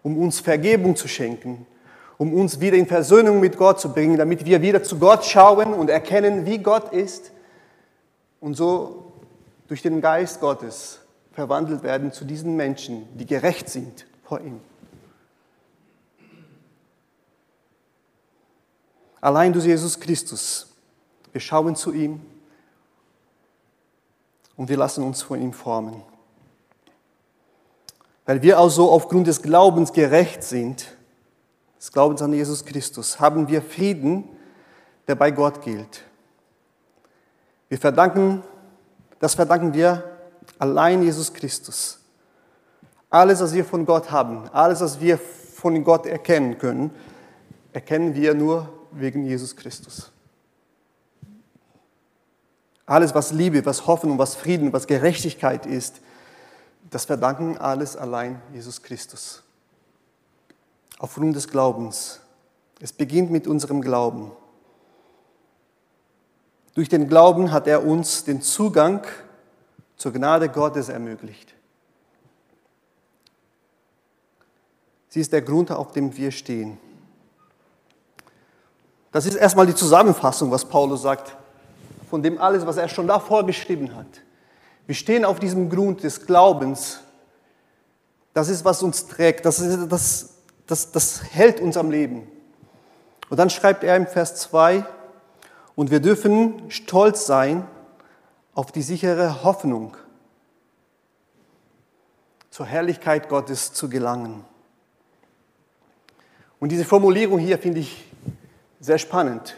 um 0.02 0.18
uns 0.18 0.38
Vergebung 0.38 0.94
zu 0.94 1.08
schenken, 1.08 1.66
um 2.18 2.32
uns 2.32 2.60
wieder 2.60 2.76
in 2.76 2.86
Versöhnung 2.86 3.40
mit 3.40 3.56
Gott 3.56 3.80
zu 3.80 3.92
bringen, 3.92 4.18
damit 4.18 4.44
wir 4.44 4.62
wieder 4.62 4.82
zu 4.82 4.98
Gott 4.98 5.24
schauen 5.24 5.72
und 5.72 5.90
erkennen, 5.90 6.46
wie 6.46 6.58
Gott 6.58 6.92
ist 6.92 7.32
und 8.40 8.54
so 8.54 9.12
durch 9.66 9.82
den 9.82 10.00
Geist 10.00 10.40
Gottes 10.40 11.00
verwandelt 11.32 11.82
werden 11.82 12.12
zu 12.12 12.24
diesen 12.24 12.54
Menschen, 12.54 13.08
die 13.18 13.26
gerecht 13.26 13.68
sind 13.68 14.06
vor 14.22 14.40
ihm. 14.40 14.60
Allein 19.20 19.54
durch 19.54 19.64
Jesus 19.64 19.98
Christus. 19.98 20.68
Wir 21.32 21.40
schauen 21.40 21.74
zu 21.74 21.92
ihm 21.92 22.20
und 24.56 24.68
wir 24.68 24.76
lassen 24.76 25.04
uns 25.04 25.23
von 25.23 25.40
ihm 25.40 25.52
formen. 25.52 26.02
Weil 28.26 28.42
wir 28.42 28.58
also 28.58 28.90
aufgrund 28.90 29.26
des 29.26 29.42
Glaubens 29.42 29.92
gerecht 29.92 30.42
sind, 30.42 30.96
des 31.78 31.92
Glaubens 31.92 32.23
an 32.23 32.32
Jesus 32.32 32.64
Christus, 32.64 33.20
haben 33.20 33.49
wir 33.49 33.61
Frieden, 33.61 34.25
der 35.06 35.14
bei 35.14 35.30
Gott 35.30 35.61
gilt. 35.62 36.02
Wir 37.68 37.78
verdanken, 37.78 38.42
das 39.20 39.34
verdanken 39.34 39.75
wir 39.75 40.04
allein 40.58 41.02
Jesus 41.02 41.32
Christus. 41.32 41.99
Alles, 43.11 43.40
was 43.40 43.52
wir 43.52 43.64
von 43.64 43.84
Gott 43.84 44.11
haben, 44.11 44.49
alles, 44.52 44.80
was 44.80 45.00
wir 45.00 45.18
von 45.18 45.84
Gott 45.84 46.06
erkennen 46.06 46.58
können, 46.58 46.90
erkennen 47.73 48.14
wir 48.14 48.34
nur 48.34 48.68
wegen 48.92 49.25
Jesus 49.25 49.54
Christus. 49.54 50.13
Alles, 52.87 53.14
was 53.14 53.33
Liebe, 53.33 53.64
was 53.64 53.87
Hoffnung, 53.87 54.19
was 54.19 54.35
Frieden, 54.35 54.73
was 54.73 54.87
Gerechtigkeit 54.87 55.64
ist, 55.67 56.00
das 56.91 57.07
verdanken 57.07 57.57
alles 57.57 57.97
allein 57.97 58.41
Jesus 58.53 58.83
Christus. 58.83 59.43
Aufgrund 60.99 61.35
des 61.35 61.49
Glaubens. 61.49 62.21
Es 62.81 62.93
beginnt 62.93 63.31
mit 63.31 63.47
unserem 63.47 63.81
Glauben. 63.81 64.33
Durch 66.75 66.88
den 66.88 67.09
Glauben 67.09 67.53
hat 67.53 67.67
er 67.67 67.87
uns 67.87 68.25
den 68.25 68.43
Zugang 68.43 69.07
zur 69.97 70.12
Gnade 70.12 70.49
Gottes 70.49 70.88
ermöglicht. 70.88 71.55
Sie 75.09 75.21
ist 75.21 75.33
der 75.33 75.43
Grund, 75.43 75.71
auf 75.71 75.93
dem 75.93 76.17
wir 76.17 76.33
stehen. 76.33 76.76
Das 79.12 79.26
ist 79.26 79.37
erstmal 79.37 79.67
die 79.67 79.75
Zusammenfassung, 79.75 80.50
was 80.50 80.64
Paulus 80.64 81.03
sagt, 81.03 81.37
von 82.08 82.23
dem 82.23 82.38
alles, 82.38 82.66
was 82.66 82.76
er 82.76 82.88
schon 82.88 83.06
davor 83.06 83.46
geschrieben 83.46 83.94
hat. 83.94 84.06
Wir 84.87 84.94
stehen 84.94 85.25
auf 85.25 85.40
diesem 85.40 85.70
Grund 85.70 86.02
des 86.02 86.26
Glaubens. 86.26 87.00
Das 88.32 88.49
ist, 88.49 88.64
was 88.64 88.82
uns 88.82 89.06
trägt. 89.06 89.46
Das, 89.46 89.61
ist, 89.61 89.88
das, 89.90 90.34
das, 90.66 90.92
das 90.92 91.23
hält 91.32 91.61
uns 91.61 91.76
am 91.76 91.90
Leben. 91.90 92.26
Und 93.30 93.38
dann 93.38 93.50
schreibt 93.50 93.84
er 93.84 93.96
im 93.96 94.06
Vers 94.06 94.37
2, 94.37 94.84
und 95.76 95.90
wir 95.90 96.00
dürfen 96.00 96.70
stolz 96.70 97.26
sein 97.26 97.66
auf 98.54 98.70
die 98.70 98.82
sichere 98.82 99.42
Hoffnung, 99.42 99.96
zur 102.50 102.66
Herrlichkeit 102.66 103.28
Gottes 103.28 103.73
zu 103.73 103.88
gelangen. 103.88 104.44
Und 106.61 106.70
diese 106.70 106.84
Formulierung 106.84 107.40
hier 107.40 107.58
finde 107.58 107.80
ich 107.80 108.04
sehr 108.78 108.99
spannend. 108.99 109.56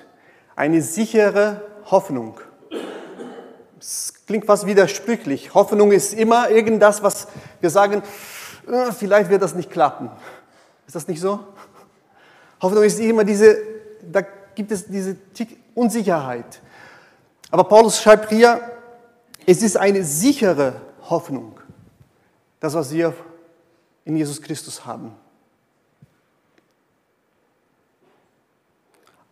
Eine 0.54 0.80
sichere 0.80 1.60
Hoffnung 1.90 2.40
Es 3.78 4.12
klingt 4.26 4.46
fast 4.46 4.66
widersprüchlich. 4.66 5.54
Hoffnung 5.54 5.92
ist 5.92 6.14
immer 6.14 6.50
irgendwas, 6.50 7.02
was 7.02 7.28
wir 7.60 7.70
sagen, 7.70 8.02
äh, 8.66 8.92
vielleicht 8.92 9.30
wird 9.30 9.42
das 9.42 9.54
nicht 9.54 9.70
klappen. 9.70 10.10
Ist 10.86 10.96
das 10.96 11.06
nicht 11.06 11.20
so? 11.20 11.40
Hoffnung 12.60 12.84
ist 12.84 12.98
immer 12.98 13.24
diese, 13.24 13.58
da 14.02 14.22
gibt 14.54 14.72
es 14.72 14.86
diese 14.86 15.16
Unsicherheit. 15.74 16.60
Aber 17.50 17.64
Paulus 17.64 18.00
schreibt 18.00 18.30
hier, 18.30 18.60
es 19.46 19.62
ist 19.62 19.76
eine 19.76 20.02
sichere 20.02 20.80
Hoffnung, 21.08 21.60
das, 22.58 22.74
was 22.74 22.92
wir 22.92 23.14
in 24.04 24.16
Jesus 24.16 24.42
Christus 24.42 24.84
haben. 24.84 25.12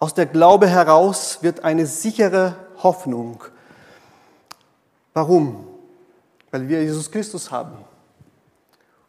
Aus 0.05 0.13
der 0.13 0.27
Glaube 0.27 0.69
heraus 0.69 1.39
wird 1.41 1.65
eine 1.65 1.87
sichere 1.87 2.57
Hoffnung. 2.83 3.43
Warum? 5.15 5.67
Weil 6.51 6.69
wir 6.69 6.83
Jesus 6.83 7.11
Christus 7.11 7.51
haben. 7.51 7.79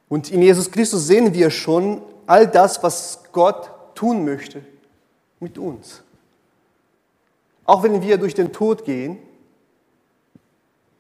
Und 0.08 0.32
in 0.32 0.42
Jesus 0.42 0.72
Christus 0.72 1.06
sehen 1.06 1.34
wir 1.34 1.50
schon 1.50 2.02
all 2.26 2.48
das, 2.48 2.82
was 2.82 3.24
Gott 3.34 3.70
tun 3.94 4.24
möchte 4.24 4.64
mit 5.42 5.58
uns. 5.58 6.02
Auch 7.66 7.84
wenn 7.84 8.02
wir 8.02 8.18
durch 8.18 8.34
den 8.34 8.54
Tod 8.54 8.86
gehen, 8.86 9.18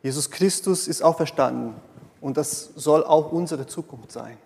Jesus 0.03 0.29
Christus 0.29 0.89
ist 0.89 1.03
auferstanden 1.03 1.73
und 2.19 2.35
das 2.35 2.71
soll 2.75 3.01
auch 3.05 3.31
unsere 3.31 3.65
Zukunft 3.65 4.11
sein. 4.11 4.37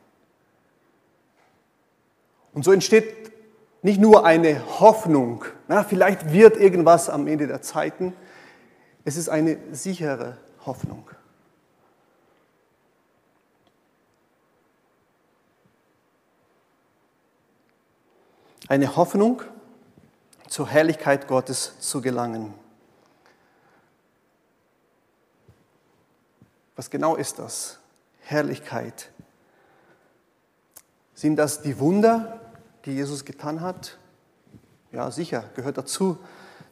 Und 2.53 2.63
so 2.63 2.71
entsteht 2.71 3.38
nicht 3.81 3.99
nur 3.99 4.25
eine 4.25 4.79
Hoffnung, 4.79 5.45
na, 5.67 5.83
vielleicht 5.83 6.31
wird 6.31 6.57
irgendwas 6.57 7.09
am 7.09 7.27
Ende 7.27 7.47
der 7.47 7.61
Zeiten, 7.61 8.13
es 9.05 9.15
ist 9.15 9.29
eine 9.29 9.57
sichere 9.71 10.37
Hoffnung. 10.65 11.09
Eine 18.67 18.95
Hoffnung, 18.95 19.41
zur 20.49 20.67
Herrlichkeit 20.67 21.27
Gottes 21.27 21.79
zu 21.79 22.01
gelangen. 22.01 22.53
Was 26.75 26.89
genau 26.89 27.15
ist 27.15 27.39
das? 27.39 27.79
Herrlichkeit. 28.21 29.11
Sind 31.13 31.35
das 31.35 31.61
die 31.61 31.79
Wunder, 31.79 32.39
die 32.85 32.91
Jesus 32.91 33.25
getan 33.25 33.61
hat? 33.61 33.97
Ja, 34.91 35.11
sicher, 35.11 35.43
gehört 35.55 35.77
dazu. 35.77 36.17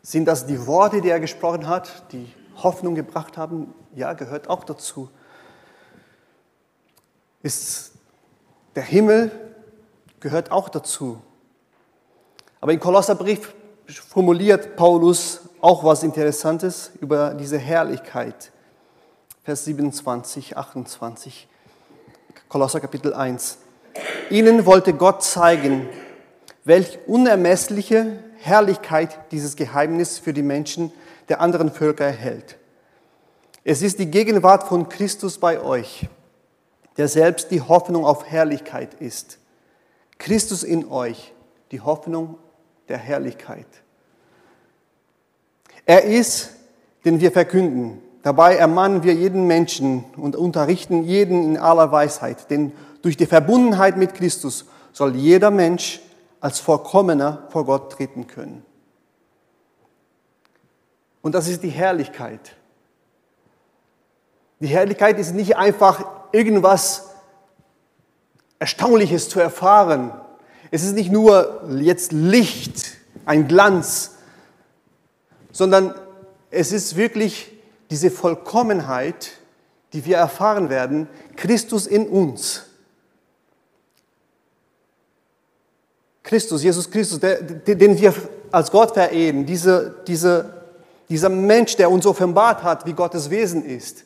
Sind 0.02 0.26
das 0.26 0.46
die 0.46 0.66
Worte, 0.66 1.02
die 1.02 1.10
er 1.10 1.20
gesprochen 1.20 1.68
hat, 1.68 2.12
die 2.12 2.32
Hoffnung 2.56 2.96
gebracht 2.96 3.38
haben? 3.38 3.74
Ja, 3.96 4.14
gehört 4.14 4.50
auch 4.50 4.64
dazu. 4.64 5.10
Ist 7.44 7.92
der 8.76 8.84
Himmel, 8.84 9.32
gehört 10.20 10.52
auch 10.52 10.70
dazu. 10.70 11.22
Aber 12.60 12.74
im 12.74 12.80
Kolosserbrief 12.80 13.54
formuliert 13.88 14.76
Paulus 14.76 15.42
auch 15.62 15.84
was 15.84 16.04
Interessantes 16.04 16.92
über 17.02 17.34
diese 17.34 17.58
Herrlichkeit. 17.58 18.52
Vers 19.44 19.66
27, 19.66 20.58
28, 20.58 21.48
Kolosser 22.50 22.80
Kapitel 22.80 23.14
1. 23.14 23.60
Ihnen 24.30 24.66
wollte 24.66 24.94
Gott 24.94 25.24
zeigen, 25.24 25.88
welch 26.66 27.00
unermessliche 27.08 28.20
Herrlichkeit 28.38 29.18
dieses 29.32 29.56
Geheimnis 29.56 30.20
für 30.20 30.34
die 30.34 30.42
Menschen 30.42 30.92
der 31.30 31.42
anderen 31.42 31.72
Völker 31.72 32.06
erhält. 32.06 32.58
Es 33.64 33.82
ist 33.82 34.00
die 34.00 34.12
Gegenwart 34.12 34.64
von 34.64 34.90
Christus 34.90 35.38
bei 35.38 35.62
euch, 35.62 36.08
der 36.98 37.08
selbst 37.08 37.52
die 37.52 37.62
Hoffnung 37.62 38.06
auf 38.06 38.26
Herrlichkeit 38.26 38.94
ist. 38.96 39.40
Christus 40.18 40.64
in 40.64 40.90
euch, 40.90 41.34
die 41.72 41.82
Hoffnung 41.82 42.38
der 42.90 42.98
Herrlichkeit. 42.98 43.68
Er 45.86 46.04
ist, 46.04 46.52
den 47.06 47.22
wir 47.22 47.32
verkünden. 47.32 48.02
Dabei 48.24 48.56
ermahnen 48.56 49.04
wir 49.04 49.14
jeden 49.14 49.48
Menschen 49.48 50.04
und 50.18 50.36
unterrichten 50.36 51.04
jeden 51.04 51.44
in 51.44 51.58
aller 51.58 51.92
Weisheit, 51.92 52.50
denn 52.50 52.74
durch 53.02 53.18
die 53.18 53.26
Verbundenheit 53.26 53.98
mit 53.98 54.14
Christus 54.14 54.66
soll 54.92 55.16
jeder 55.16 55.52
Mensch 55.52 56.02
als 56.40 56.60
Vollkommener 56.60 57.48
vor 57.50 57.66
Gott 57.66 57.92
treten 57.92 58.28
können. 58.28 58.64
Und 61.22 61.36
das 61.36 61.48
ist 61.48 61.64
die 61.64 61.70
Herrlichkeit. 61.70 62.56
Die 64.60 64.68
Herrlichkeit 64.68 65.20
ist 65.20 65.34
nicht 65.34 65.58
einfach 65.58 66.06
irgendwas 66.32 67.10
Erstaunliches 68.60 69.30
zu 69.30 69.40
erfahren, 69.40 70.12
es 70.72 70.84
ist 70.84 70.94
nicht 70.94 71.12
nur 71.12 71.64
jetzt 71.80 72.12
Licht, 72.12 72.98
ein 73.26 73.48
Glanz, 73.48 74.16
sondern 75.52 75.96
es 76.52 76.72
ist 76.72 76.96
wirklich 76.96 77.52
diese 77.90 78.12
Vollkommenheit, 78.12 79.32
die 79.94 80.06
wir 80.06 80.18
erfahren 80.18 80.70
werden, 80.70 81.08
Christus 81.36 81.88
in 81.88 82.08
uns. 82.08 82.67
Christus, 86.28 86.62
Jesus 86.62 86.92
Christus, 86.92 87.20
der, 87.20 87.42
den 87.42 87.98
wir 87.98 88.14
als 88.52 88.70
Gott 88.70 88.94
verehren, 88.94 89.46
diese, 89.46 89.96
diese, 90.06 90.54
dieser 91.10 91.30
Mensch, 91.30 91.76
der 91.78 91.90
uns 91.90 92.06
offenbart 92.06 92.64
hat, 92.64 92.86
wie 92.86 92.94
Gottes 92.94 93.30
Wesen 93.30 93.66
ist. 93.66 94.04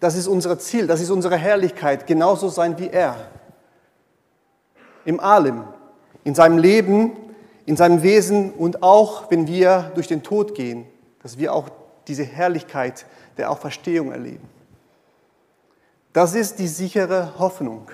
Das 0.00 0.16
ist 0.16 0.26
unser 0.26 0.58
Ziel, 0.58 0.86
das 0.86 1.00
ist 1.00 1.10
unsere 1.10 1.36
Herrlichkeit, 1.36 2.06
genauso 2.06 2.48
sein 2.48 2.78
wie 2.78 2.88
er 2.88 3.16
im 5.04 5.20
allem, 5.20 5.64
in 6.24 6.34
seinem 6.34 6.58
Leben, 6.58 7.12
in 7.66 7.76
seinem 7.76 8.02
Wesen 8.02 8.52
und 8.52 8.82
auch 8.82 9.30
wenn 9.30 9.46
wir 9.46 9.92
durch 9.94 10.08
den 10.08 10.22
Tod 10.22 10.54
gehen, 10.54 10.86
dass 11.22 11.38
wir 11.38 11.52
auch 11.52 11.68
diese 12.08 12.24
Herrlichkeit 12.24 13.06
der 13.36 13.50
Auferstehung 13.50 14.12
erleben. 14.12 14.48
Das 16.12 16.34
ist 16.34 16.58
die 16.58 16.68
sichere 16.68 17.38
Hoffnung, 17.38 17.88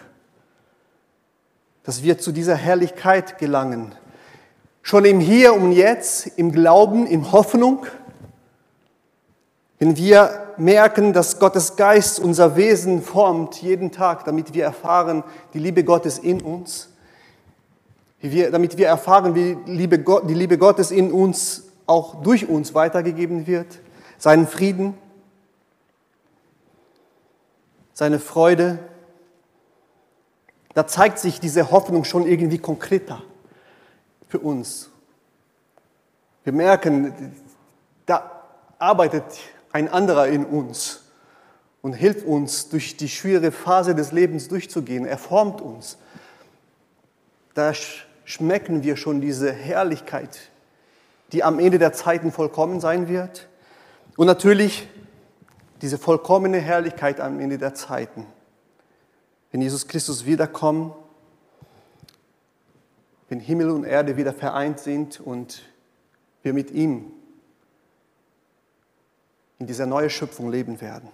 dass 1.85 2.03
wir 2.03 2.19
zu 2.19 2.33
dieser 2.33 2.55
Herrlichkeit 2.55 3.38
gelangen. 3.38 3.95
Schon 4.83 5.05
im 5.05 5.21
Hier 5.21 5.55
und 5.55 5.73
Jetzt, 5.73 6.38
im 6.38 6.53
Glauben, 6.53 7.07
in 7.07 7.33
Hoffnung, 7.33 7.87
wenn 9.79 9.97
wir 9.97 10.53
merken, 10.59 11.14
dass 11.14 11.38
Gottes 11.38 11.77
Geist 11.77 12.21
unser 12.21 12.55
Wesen 12.55 13.03
formt 13.03 13.62
jeden 13.62 13.93
Tag, 13.93 14.27
damit 14.27 14.53
wir 14.53 14.64
erfahren 14.64 15.25
die 15.55 15.59
Liebe 15.59 15.85
Gottes 15.85 16.19
in 16.19 16.43
uns, 16.43 16.90
wir, 18.21 18.51
damit 18.51 18.77
wir 18.77 18.87
erfahren, 18.87 19.35
wie 19.35 19.57
Liebe 19.64 19.99
die 19.99 20.35
Liebe 20.35 20.59
Gottes 20.59 20.90
in 20.90 21.11
uns 21.11 21.64
auch 21.87 22.23
durch 22.23 22.47
uns 22.47 22.75
weitergegeben 22.75 23.47
wird, 23.47 23.79
seinen 24.19 24.47
Frieden, 24.47 24.95
seine 27.95 28.19
Freude. 28.19 28.79
Da 30.75 30.87
zeigt 30.87 31.19
sich 31.19 31.41
diese 31.41 31.71
Hoffnung 31.71 32.05
schon 32.05 32.27
irgendwie 32.27 32.59
konkreter 32.59 33.23
für 34.29 34.39
uns. 34.39 34.91
Wir 36.45 36.53
merken, 36.53 37.35
da 38.07 38.45
arbeitet 38.79 39.25
ein 39.73 39.89
anderer 39.89 40.29
in 40.29 40.45
uns 40.45 41.03
und 41.83 41.95
hilft 41.95 42.27
uns, 42.27 42.69
durch 42.69 42.97
die 42.97 43.09
schwierige 43.09 43.53
Phase 43.53 43.95
des 43.95 44.13
Lebens 44.13 44.49
durchzugehen. 44.49 45.07
Er 45.07 45.19
formt 45.19 45.61
uns. 45.61 45.97
Da 47.55 47.73
schmecken 48.25 48.83
wir 48.83 48.97
schon 48.97 49.21
diese 49.21 49.53
Herrlichkeit, 49.53 50.39
die 51.33 51.43
am 51.43 51.59
Ende 51.59 51.79
der 51.79 51.93
Zeiten 51.93 52.33
vollkommen 52.33 52.81
sein 52.81 53.09
wird. 53.09 53.49
Und 54.17 54.27
natürlich 54.27 54.89
diese 55.83 55.99
vollkommene 55.99 56.59
Herrlichkeit 56.59 57.21
am 57.21 57.41
Ende 57.41 57.59
der 57.59 57.75
Zeiten. 57.75 58.27
Wenn 59.51 59.63
Jesus 59.63 59.89
Christus 59.89 60.25
wiederkommt, 60.27 60.95
wenn 63.29 63.41
Himmel 63.41 63.71
und 63.71 63.85
Erde 63.85 64.17
wieder 64.17 64.33
vereint 64.33 64.81
sind 64.81 65.21
und 65.21 65.63
wir 66.43 66.53
mit 66.53 66.71
ihm 66.71 67.13
in 69.59 69.67
dieser 69.67 69.87
neuen 69.87 70.11
Schöpfung 70.11 70.51
leben 70.51 70.81
werden. 70.81 71.11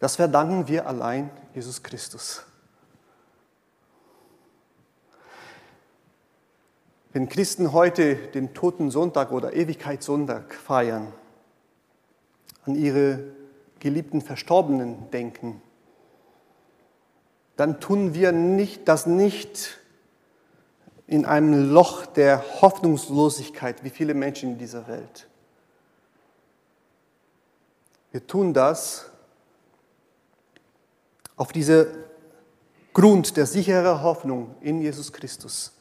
Das 0.00 0.16
verdanken 0.16 0.66
wir 0.66 0.86
allein 0.86 1.30
Jesus 1.54 1.82
Christus. 1.82 2.42
Wenn 7.12 7.28
Christen 7.28 7.72
heute 7.72 8.14
den 8.14 8.54
Toten 8.54 8.90
Sonntag 8.90 9.32
oder 9.32 9.52
Ewigkeitssonntag 9.52 10.54
feiern, 10.54 11.12
an 12.64 12.76
ihre 12.76 13.39
geliebten 13.80 14.20
Verstorbenen 14.20 15.10
denken, 15.10 15.60
dann 17.56 17.80
tun 17.80 18.14
wir 18.14 18.32
nicht, 18.32 18.88
das 18.88 19.06
nicht 19.06 19.78
in 21.06 21.26
einem 21.26 21.72
Loch 21.72 22.06
der 22.06 22.62
Hoffnungslosigkeit, 22.62 23.82
wie 23.82 23.90
viele 23.90 24.14
Menschen 24.14 24.52
in 24.52 24.58
dieser 24.58 24.86
Welt, 24.86 25.28
Wir 28.12 28.26
tun 28.26 28.52
das 28.52 29.06
auf 31.36 31.52
diese 31.52 32.08
Grund 32.92 33.36
der 33.36 33.46
sicheren 33.46 34.02
Hoffnung 34.02 34.56
in 34.60 34.80
Jesus 34.80 35.12
Christus, 35.12 35.72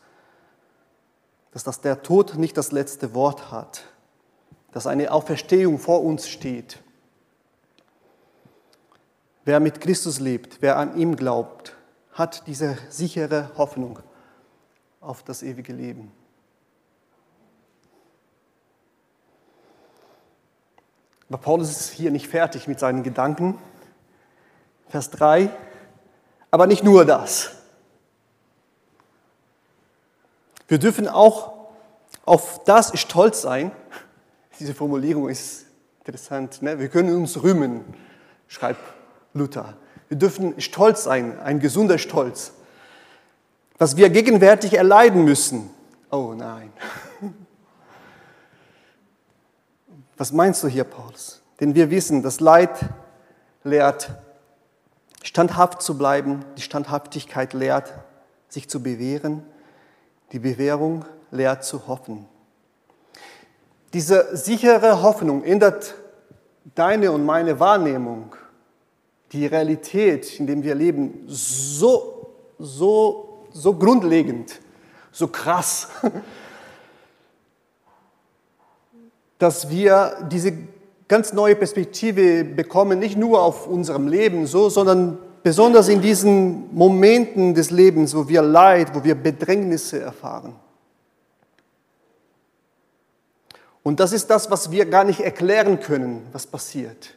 dass 1.52 1.64
das 1.64 1.82
der 1.82 2.04
Tod 2.04 2.36
nicht 2.36 2.56
das 2.56 2.72
letzte 2.72 3.16
Wort 3.16 3.52
hat, 3.52 3.84
dass 4.72 4.86
eine 4.86 5.12
Auferstehung 5.12 5.80
vor 5.80 6.04
uns 6.04 6.30
steht. 6.30 6.80
Wer 9.50 9.60
mit 9.60 9.82
Christus 9.82 10.20
lebt, 10.20 10.62
wer 10.62 10.78
an 10.78 10.96
ihm 10.96 11.16
glaubt, 11.16 11.76
hat 12.14 12.46
diese 12.46 12.78
sichere 12.88 13.50
Hoffnung 13.58 13.98
auf 15.02 15.24
das 15.24 15.42
ewige 15.42 15.74
Leben. 15.74 16.12
Aber 21.30 21.40
Paulus 21.40 21.72
ist 21.72 21.90
hier 21.90 22.12
nicht 22.12 22.28
fertig 22.28 22.68
mit 22.68 22.80
seinen 22.80 23.02
Gedanken. 23.02 23.58
Vers 24.88 25.10
3. 25.10 25.50
Aber 26.52 26.68
nicht 26.68 26.84
nur 26.84 27.04
das. 27.04 27.50
Wir 30.68 30.78
dürfen 30.78 31.08
auch 31.08 31.54
auf 32.24 32.64
das 32.66 33.00
stolz 33.00 33.42
sein. 33.42 33.72
Diese 34.60 34.76
Formulierung 34.76 35.28
ist 35.28 35.66
interessant. 35.98 36.62
Ne? 36.62 36.78
Wir 36.78 36.90
können 36.90 37.16
uns 37.16 37.42
rühmen, 37.42 37.84
schreibt 38.48 38.99
Luther. 39.34 39.76
Wir 40.08 40.18
dürfen 40.18 40.60
stolz 40.60 41.04
sein, 41.04 41.40
ein 41.40 41.60
gesunder 41.60 41.98
Stolz. 41.98 42.54
Was 43.78 43.96
wir 43.96 44.10
gegenwärtig 44.10 44.74
erleiden 44.74 45.24
müssen. 45.24 45.70
Oh 46.12 46.34
nein. 46.36 46.74
Was 50.18 50.34
meinst 50.34 50.64
du 50.64 50.68
hier, 50.68 50.84
Paulus? 50.84 51.42
Denn 51.60 51.76
wir 51.76 51.90
wissen, 51.90 52.24
das 52.24 52.40
Leid 52.40 52.78
lehrt, 53.64 54.10
standhaft 55.24 55.82
zu 55.82 55.98
bleiben. 55.98 56.44
Die 56.58 56.62
Standhaftigkeit 56.62 57.54
lehrt, 57.54 57.94
sich 58.50 58.70
zu 58.70 58.84
bewähren. 58.84 59.44
Die 60.32 60.40
Bewährung 60.40 61.06
lehrt 61.32 61.64
zu 61.64 61.88
hoffen. 61.88 62.28
Diese 63.94 64.36
sichere 64.36 65.02
Hoffnung 65.02 65.44
ändert 65.44 65.96
deine 66.76 67.12
und 67.12 67.26
meine 67.26 67.60
Wahrnehmung, 67.60 68.36
die 69.32 69.46
Realität, 69.46 70.40
in 70.40 70.48
der 70.48 70.62
wir 70.64 70.76
leben, 70.76 71.24
so, 71.28 72.32
so, 72.58 73.46
so 73.52 73.74
grundlegend, 73.76 74.60
so 75.12 75.28
krass, 75.28 75.90
dass 79.38 79.70
wir 79.70 80.28
diese 80.32 80.54
ganz 81.08 81.34
neue 81.34 81.56
Perspektive 81.56 82.44
bekommen, 82.44 83.00
nicht 83.00 83.18
nur 83.18 83.42
auf 83.42 83.68
unserem 83.68 84.08
Leben 84.08 84.46
so, 84.46 84.70
sondern 84.70 85.18
besonders 85.44 85.88
in 85.88 86.02
diesen 86.02 86.74
Momenten 86.76 87.54
des 87.54 87.72
Lebens, 87.72 88.16
wo 88.16 88.28
wir 88.28 88.42
Leid, 88.42 88.94
wo 88.94 89.04
wir 89.04 89.16
Bedrängnisse 89.16 90.00
erfahren. 90.00 90.56
Und 93.82 94.00
das 94.00 94.12
ist 94.12 94.30
das, 94.30 94.52
was 94.52 94.72
wir 94.72 94.86
gar 94.86 95.04
nicht 95.04 95.22
erklären 95.22 95.80
können, 95.80 96.28
was 96.32 96.46
passiert. 96.46 97.16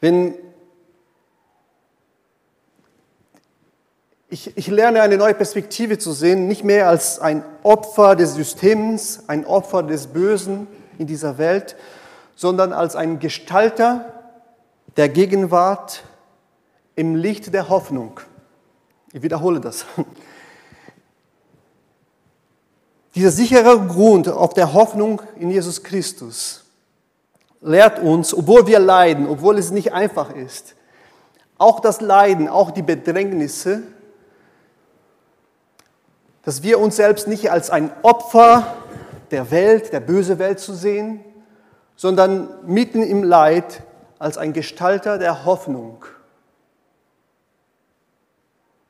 Wenn 0.00 0.34
Ich, 4.30 4.54
ich 4.58 4.66
lerne 4.66 5.00
eine 5.00 5.16
neue 5.16 5.32
Perspektive 5.32 5.96
zu 5.96 6.12
sehen, 6.12 6.48
nicht 6.48 6.62
mehr 6.62 6.86
als 6.86 7.18
ein 7.18 7.42
Opfer 7.62 8.14
des 8.14 8.34
Systems, 8.34 9.24
ein 9.26 9.46
Opfer 9.46 9.82
des 9.82 10.08
Bösen 10.08 10.66
in 10.98 11.06
dieser 11.06 11.38
Welt, 11.38 11.76
sondern 12.36 12.74
als 12.74 12.94
ein 12.94 13.20
Gestalter 13.20 14.12
der 14.98 15.08
Gegenwart 15.08 16.02
im 16.94 17.14
Licht 17.14 17.54
der 17.54 17.70
Hoffnung. 17.70 18.20
Ich 19.12 19.22
wiederhole 19.22 19.60
das. 19.60 19.86
Dieser 23.14 23.30
sichere 23.30 23.80
Grund 23.86 24.28
auf 24.28 24.52
der 24.52 24.74
Hoffnung 24.74 25.22
in 25.40 25.50
Jesus 25.50 25.82
Christus 25.82 26.67
lehrt 27.60 27.98
uns, 28.00 28.34
obwohl 28.34 28.66
wir 28.66 28.78
leiden, 28.78 29.28
obwohl 29.28 29.58
es 29.58 29.70
nicht 29.70 29.92
einfach 29.92 30.34
ist, 30.34 30.74
auch 31.58 31.80
das 31.80 32.00
Leiden, 32.00 32.48
auch 32.48 32.70
die 32.70 32.82
Bedrängnisse, 32.82 33.82
dass 36.44 36.62
wir 36.62 36.78
uns 36.78 36.96
selbst 36.96 37.26
nicht 37.26 37.50
als 37.50 37.70
ein 37.70 37.90
Opfer 38.02 38.76
der 39.30 39.50
Welt, 39.50 39.92
der 39.92 40.00
böse 40.00 40.38
Welt 40.38 40.60
zu 40.60 40.72
sehen, 40.72 41.20
sondern 41.96 42.48
mitten 42.64 43.02
im 43.02 43.24
Leid 43.24 43.82
als 44.18 44.38
ein 44.38 44.52
Gestalter 44.52 45.18
der 45.18 45.44
Hoffnung. 45.44 46.04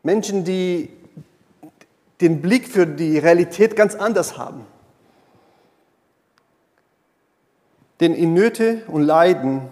Menschen, 0.03 0.45
die 0.45 0.91
den 2.21 2.43
Blick 2.43 2.69
für 2.69 2.87
die 2.87 3.19
Realität 3.19 3.77
ganz 3.77 3.95
anders 3.95 4.37
haben. 4.37 4.67
Denn 8.01 8.15
in 8.15 8.33
Nöte 8.33 8.83
und 8.87 9.03
Leiden 9.03 9.69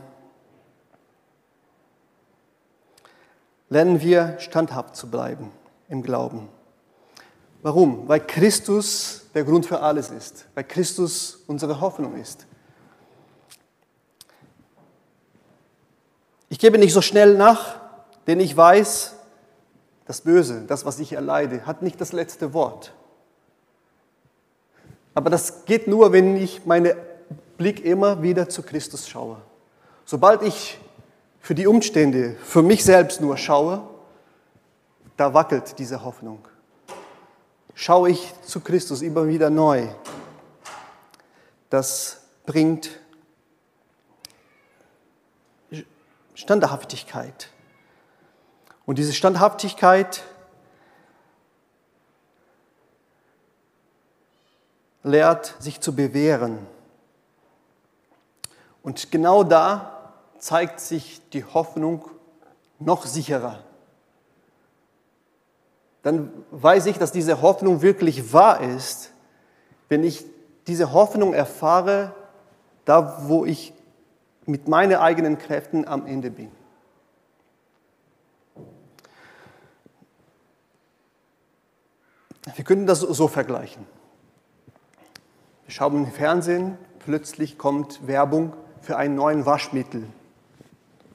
lernen 3.69 4.01
wir 4.01 4.39
standhaft 4.39 4.97
zu 4.97 5.11
bleiben 5.11 5.53
im 5.89 6.03
Glauben. 6.03 6.49
Warum? 7.63 8.09
Weil 8.09 8.21
Christus 8.21 9.27
der 9.35 9.45
Grund 9.45 9.67
für 9.67 9.81
alles 9.81 10.11
ist, 10.11 10.47
weil 10.55 10.65
Christus 10.65 11.45
unsere 11.47 11.81
Hoffnung 11.81 12.17
ist. 12.17 12.47
Ich 16.49 16.59
gebe 16.59 16.79
nicht 16.79 16.93
so 16.93 17.03
schnell 17.03 17.37
nach, 17.37 17.81
denn 18.27 18.41
ich 18.41 18.57
weiß, 18.57 19.15
das 20.07 20.21
Böse, 20.21 20.63
das, 20.67 20.85
was 20.85 21.01
ich 21.01 21.13
erleide, 21.13 21.67
hat 21.67 21.83
nicht 21.83 22.01
das 22.01 22.13
letzte 22.13 22.55
Wort. 22.55 22.95
Aber 25.15 25.31
das 25.31 25.65
geht 25.65 25.89
nur, 25.89 26.13
wenn 26.13 26.37
ich 26.37 26.65
meinen 26.67 26.95
Blick 27.57 27.85
immer 27.85 28.23
wieder 28.23 28.49
zu 28.49 28.63
Christus 28.63 29.09
schaue. 29.09 29.41
Sobald 30.05 30.43
ich 30.43 30.79
für 31.41 31.55
die 31.55 31.67
Umstände, 31.67 32.37
für 32.43 32.63
mich 32.63 32.85
selbst 32.85 33.21
nur 33.21 33.37
schaue, 33.37 33.89
da 35.17 35.33
wackelt 35.33 35.79
diese 35.79 36.05
Hoffnung 36.05 36.47
schaue 37.77 38.11
ich 38.11 38.33
zu 38.43 38.61
Christus 38.61 39.03
immer 39.03 39.29
wieder 39.29 39.51
neu. 39.51 39.87
Das 41.71 42.23
bringt 42.47 42.99
Standhaftigkeit. 46.35 47.51
Und 48.87 48.99
diese 48.99 49.13
Standhaftigkeit 49.13 50.23
lehrt, 55.03 55.55
sich 55.59 55.81
zu 55.81 55.95
bewähren. 55.95 56.67
Und 58.87 59.13
genau 59.13 59.45
da 59.45 60.15
zeigt 60.39 60.81
sich 60.81 61.21
die 61.29 61.45
Hoffnung 61.45 62.09
noch 62.79 63.05
sicherer 63.05 63.59
dann 66.07 66.31
weiß 66.53 66.87
ich, 66.87 66.99
dass 66.99 67.11
diese 67.11 67.43
Hoffnung 67.43 67.83
wirklich 67.83 68.33
wahr 68.33 68.61
ist, 68.61 69.11
wenn 69.89 70.05
ich 70.05 70.25
diese 70.69 70.93
Hoffnung 70.93 71.35
erfahre, 71.35 72.15
da 72.85 73.25
wo 73.27 73.45
ich 73.45 73.73
mit 74.45 74.69
meinen 74.69 74.99
eigenen 74.99 75.37
Kräften 75.37 75.85
am 75.89 76.07
Ende 76.07 76.31
bin. 76.31 76.53
Wir 82.55 82.65
können 82.65 82.87
das 82.87 83.01
so 83.01 83.27
vergleichen. 83.27 83.85
Wir 85.65 85.75
schauen 85.75 86.05
im 86.05 86.13
Fernsehen, 86.13 86.79
plötzlich 87.01 87.59
kommt 87.59 88.07
Werbung 88.07 88.53
für 88.87 88.97
einen 88.97 89.17
neuen 89.17 89.45
Waschmittel. 89.45 90.05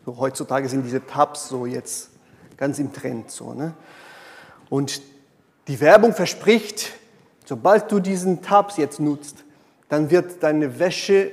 So, 0.05 0.17
heutzutage 0.17 0.67
sind 0.67 0.83
diese 0.83 1.05
Tabs 1.05 1.47
so 1.47 1.65
jetzt 1.65 2.09
ganz 2.57 2.79
im 2.79 2.91
Trend. 2.91 3.31
So, 3.31 3.53
ne? 3.53 3.73
Und 4.69 5.01
die 5.69 5.79
Werbung 5.79 6.13
verspricht, 6.13 6.91
sobald 7.45 7.89
du 7.89 8.01
diesen 8.01 8.41
Tabs 8.41 8.75
jetzt 8.75 8.99
nutzt, 8.99 9.45
dann 9.87 10.09
wird 10.09 10.43
deine 10.43 10.79
Wäsche 10.79 11.31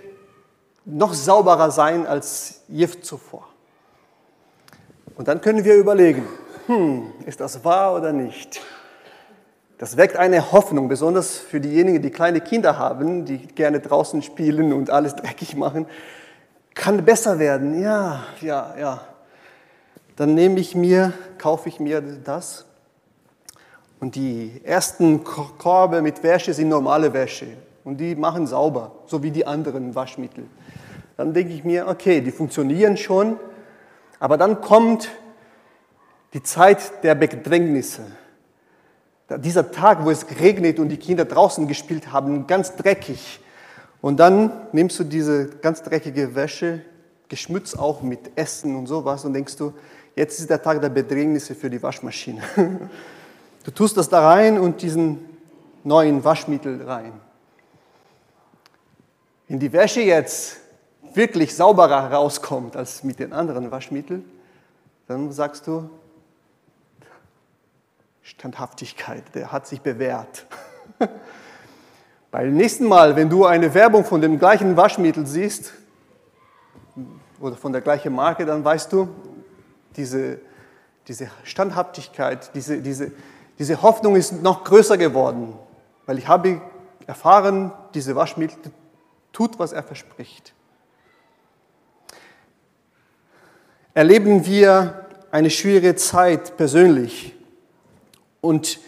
noch 0.85 1.13
sauberer 1.13 1.73
sein 1.73 2.07
als 2.07 2.63
je 2.69 2.89
zuvor. 2.89 3.49
Und 5.17 5.27
dann 5.27 5.41
können 5.41 5.65
wir 5.65 5.75
überlegen, 5.75 6.25
hm, 6.67 7.13
ist 7.27 7.41
das 7.41 7.65
wahr 7.65 7.97
oder 7.97 8.13
nicht? 8.13 8.61
Das 9.79 9.97
weckt 9.97 10.17
eine 10.17 10.51
Hoffnung, 10.51 10.89
besonders 10.89 11.39
für 11.39 11.61
diejenigen, 11.61 12.03
die 12.03 12.11
kleine 12.11 12.41
Kinder 12.41 12.79
haben, 12.79 13.25
die 13.25 13.39
gerne 13.39 13.79
draußen 13.79 14.23
spielen 14.23 14.73
und 14.73 14.91
alles 14.91 15.15
dreckig 15.17 15.57
machen. 15.57 15.87
Kann 16.75 17.05
besser 17.05 17.39
werden, 17.39 17.81
ja, 17.81 18.25
ja, 18.41 18.75
ja. 18.79 19.01
Dann 20.17 20.35
nehme 20.35 20.61
ich 20.61 20.75
mir, 20.75 21.13
kaufe 21.39 21.69
ich 21.69 21.81
mir 21.81 22.01
das 22.01 22.65
und 24.01 24.15
die 24.15 24.61
ersten 24.65 25.25
Korbe 25.25 26.03
mit 26.03 26.23
Wäsche 26.23 26.55
sind 26.55 26.69
normale 26.69 27.13
Wäsche. 27.13 27.47
und 27.85 27.97
die 27.97 28.15
machen 28.15 28.47
sauber, 28.47 28.93
so 29.07 29.23
wie 29.23 29.31
die 29.31 29.47
anderen 29.47 29.95
Waschmittel. 29.95 30.45
Dann 31.17 31.33
denke 31.33 31.55
ich 31.55 31.65
mir, 31.65 31.89
okay, 31.89 32.21
die 32.21 32.31
funktionieren 32.31 32.99
schon, 32.99 33.39
aber 34.21 34.37
dann 34.37 34.61
kommt 34.61 35.09
die 36.35 36.43
Zeit 36.43 37.03
der 37.03 37.15
Bedrängnisse. 37.15 38.03
Dieser 39.39 39.73
Tag, 39.73 40.05
wo 40.05 40.11
es 40.11 40.27
regnet 40.39 40.79
und 40.79 40.91
die 40.91 40.99
Kinder 40.99 41.25
draußen 41.25 41.67
gespielt 41.67 42.13
haben, 42.13 42.47
ganz 42.47 42.77
dreckig. 42.77 43.41
Und 44.01 44.19
dann 44.19 44.53
nimmst 44.73 44.99
du 44.99 45.05
diese 45.05 45.49
ganz 45.49 45.83
dreckige 45.83 46.35
Wäsche, 46.35 46.81
geschmutzt 47.29 47.79
auch 47.79 48.03
mit 48.03 48.31
Essen 48.37 48.77
und 48.77 48.87
sowas 48.87 49.25
und 49.25 49.35
denkst 49.35 49.57
du, 49.57 49.75
jetzt 50.15 50.39
ist 50.39 50.51
der 50.51 50.63
Tag 50.63 50.81
der 50.81 50.89
Bedrängnisse 50.89 51.55
für 51.55 51.71
die 51.71 51.83
Waschmaschine. 51.83 52.43
Du 53.65 53.73
tust 53.75 53.99
das 53.99 54.09
da 54.09 54.27
rein 54.27 54.59
und 54.59 54.81
diesen 54.81 55.19
neuen 55.85 56.25
Waschmittel 56.25 56.83
rein. 56.85 57.13
Wenn 59.47 59.59
die 59.59 59.71
Wäsche 59.75 60.01
jetzt 60.01 60.59
wirklich 61.13 61.55
sauberer 61.55 62.11
rauskommt 62.11 62.77
als 62.77 63.05
mit 63.05 63.19
den 63.19 63.35
anderen 63.35 63.71
Waschmitteln, 63.71 64.25
dann 65.07 65.33
sagst 65.33 65.67
du, 65.67 65.91
Standhaftigkeit, 68.23 69.25
der 69.35 69.53
hat 69.53 69.67
sich 69.67 69.83
bewährt. 69.83 70.47
Beim 72.31 72.53
nächsten 72.55 72.85
Mal, 72.85 73.17
wenn 73.17 73.31
du 73.31 73.47
eine 73.47 73.73
Werbung 73.73 74.05
von 74.05 74.21
dem 74.21 74.39
gleichen 74.39 74.77
Waschmittel 74.77 75.27
siehst 75.27 75.73
oder 77.41 77.57
von 77.57 77.73
der 77.73 77.81
gleichen 77.81 78.15
Marke, 78.15 78.45
dann 78.45 78.63
weißt 78.63 78.93
du, 78.93 79.09
diese, 79.97 80.39
diese 81.07 81.31
Standhaftigkeit, 81.45 82.51
diese, 82.55 82.83
diese, 82.83 83.13
diese 83.59 83.81
Hoffnung 83.81 84.15
ist 84.15 84.43
noch 84.43 84.63
größer 84.65 84.99
geworden, 84.99 85.55
weil 86.05 86.19
ich 86.19 86.29
habe 86.29 86.61
erfahren, 87.07 87.73
diese 87.95 88.15
Waschmittel 88.15 88.59
tut, 89.33 89.59
was 89.59 89.73
er 89.73 89.83
verspricht. 89.83 90.53
Erleben 93.95 94.45
wir 94.45 95.07
eine 95.31 95.49
schwierige 95.49 95.97
Zeit 95.97 96.59
persönlich 96.59 97.35
und 98.43 98.81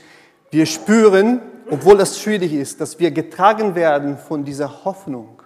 wir 0.51 0.67
spüren, 0.67 1.41
obwohl 1.71 1.97
das 1.97 2.21
schwierig 2.21 2.53
ist, 2.53 2.81
dass 2.81 2.99
wir 2.99 3.11
getragen 3.11 3.75
werden 3.75 4.19
von 4.19 4.45
dieser 4.45 4.85
Hoffnung. 4.85 5.43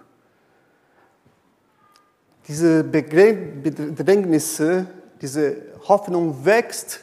Diese 2.47 2.83
Bedrängnisse, 2.83 4.87
diese 5.21 5.57
Hoffnung 5.87 6.45
wächst 6.45 7.01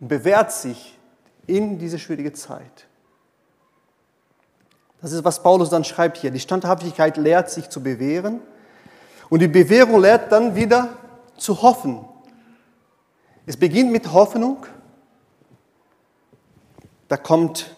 und 0.00 0.08
bewährt 0.08 0.52
sich 0.52 0.98
in 1.46 1.78
diese 1.78 1.98
schwierige 1.98 2.32
Zeit. 2.32 2.86
Das 5.00 5.12
ist, 5.12 5.24
was 5.24 5.42
Paulus 5.42 5.70
dann 5.70 5.84
schreibt 5.84 6.18
hier. 6.18 6.30
Die 6.30 6.40
Standhaftigkeit 6.40 7.16
lehrt 7.16 7.50
sich 7.50 7.70
zu 7.70 7.82
bewähren 7.82 8.40
und 9.30 9.40
die 9.40 9.48
Bewährung 9.48 10.00
lehrt 10.00 10.30
dann 10.30 10.54
wieder 10.54 10.90
zu 11.36 11.62
hoffen. 11.62 12.04
Es 13.46 13.56
beginnt 13.56 13.90
mit 13.90 14.12
Hoffnung, 14.12 14.66
da 17.08 17.16
kommt 17.16 17.74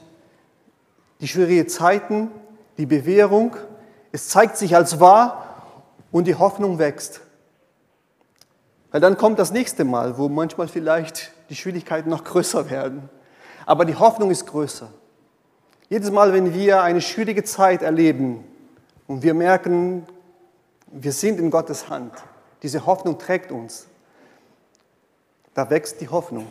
die 1.23 1.29
schwierigen 1.29 1.69
Zeiten, 1.69 2.31
die 2.77 2.85
Bewährung, 2.85 3.57
es 4.11 4.29
zeigt 4.29 4.57
sich 4.57 4.75
als 4.75 4.99
wahr 4.99 5.63
und 6.11 6.27
die 6.27 6.35
Hoffnung 6.35 6.79
wächst. 6.79 7.21
Weil 8.91 9.01
dann 9.01 9.17
kommt 9.17 9.39
das 9.39 9.53
nächste 9.53 9.85
Mal, 9.85 10.19
wo 10.19 10.29
manchmal 10.29 10.67
vielleicht 10.67 11.31
die 11.49 11.55
Schwierigkeiten 11.55 12.11
noch 12.11 12.25
größer 12.25 12.69
werden. 12.69 13.09
Aber 13.65 13.85
die 13.85 13.95
Hoffnung 13.95 14.33
ist 14.33 14.47
größer. 14.47 14.89
Jedes 15.89 16.11
Mal, 16.11 16.33
wenn 16.33 16.53
wir 16.55 16.83
eine 16.83 17.01
schwierige 17.01 17.45
Zeit 17.45 17.83
erleben 17.83 18.45
und 19.07 19.23
wir 19.23 19.33
merken, 19.33 20.05
wir 20.89 21.13
sind 21.13 21.39
in 21.39 21.51
Gottes 21.51 21.89
Hand, 21.89 22.13
diese 22.65 22.85
Hoffnung 22.85 23.19
trägt 23.19 23.53
uns, 23.53 23.87
da 25.55 25.71
wächst 25.71 26.01
die 26.01 26.09
Hoffnung. 26.09 26.51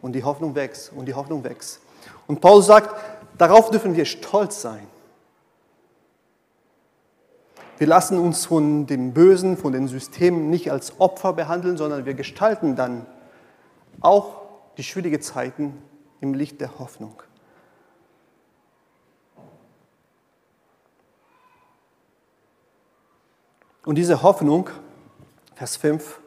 Und 0.00 0.12
die 0.12 0.22
Hoffnung 0.22 0.54
wächst 0.54 0.92
und 0.92 1.06
die 1.06 1.14
Hoffnung 1.14 1.42
wächst. 1.44 1.80
Und 2.26 2.40
Paul 2.40 2.62
sagt, 2.62 2.94
darauf 3.38 3.70
dürfen 3.70 3.96
wir 3.96 4.04
stolz 4.04 4.62
sein. 4.62 4.86
Wir 7.78 7.86
lassen 7.88 8.18
uns 8.18 8.46
von 8.46 8.86
dem 8.86 9.12
Bösen, 9.12 9.56
von 9.56 9.72
den 9.72 9.88
Systemen 9.88 10.50
nicht 10.50 10.70
als 10.70 11.00
Opfer 11.00 11.32
behandeln, 11.32 11.76
sondern 11.76 12.04
wir 12.04 12.14
gestalten 12.14 12.76
dann 12.76 13.06
auch 14.00 14.42
die 14.76 14.84
schwierigen 14.84 15.20
Zeiten 15.20 15.82
im 16.20 16.34
Licht 16.34 16.60
der 16.60 16.78
Hoffnung. 16.78 17.22
Und 23.84 23.96
diese 23.96 24.22
Hoffnung, 24.22 24.70
Vers 25.56 25.76
5, 25.76 26.20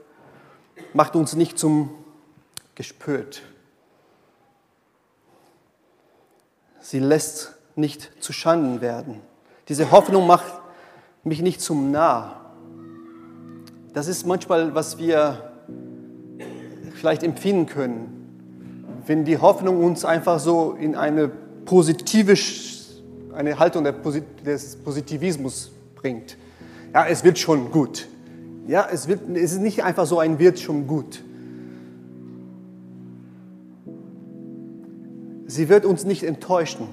macht 0.94 1.16
uns 1.16 1.36
nicht 1.36 1.58
zum 1.58 1.90
Gespött. 2.76 3.44
Sie 6.86 7.00
lässt 7.00 7.56
nicht 7.76 8.12
zu 8.20 8.32
Schanden 8.32 8.80
werden. 8.80 9.22
Diese 9.70 9.90
Hoffnung 9.90 10.28
macht 10.28 10.46
mich 11.24 11.42
nicht 11.42 11.60
zum 11.60 11.90
Narr. 11.90 12.54
Das 13.94 14.08
ist 14.08 14.28
manchmal, 14.28 14.76
was 14.76 15.00
wir 15.00 15.52
vielleicht 16.94 17.24
empfinden 17.24 17.66
können, 17.66 19.02
wenn 19.08 19.26
die 19.26 19.40
Hoffnung 19.40 19.84
uns 19.84 20.06
einfach 20.06 20.40
so 20.40 20.74
in 20.74 20.96
eine 20.96 21.28
positive 21.66 22.36
eine 23.34 23.58
Haltung 23.58 23.84
des 23.84 24.76
Positivismus 24.78 25.72
bringt 25.96 26.38
ja, 26.96 27.06
es 27.08 27.26
wird 27.26 27.38
schon 27.38 27.72
gut. 27.72 28.08
Ja, 28.68 28.88
es, 28.90 29.10
wird, 29.10 29.20
es 29.36 29.52
ist 29.52 29.60
nicht 29.60 29.84
einfach 29.84 30.06
so 30.06 30.20
ein 30.20 30.40
wird 30.40 30.62
schon 30.62 30.88
gut. 30.88 31.22
Sie 35.48 35.70
wird 35.70 35.86
uns 35.86 36.06
nicht 36.06 36.24
enttäuschen. 36.24 36.88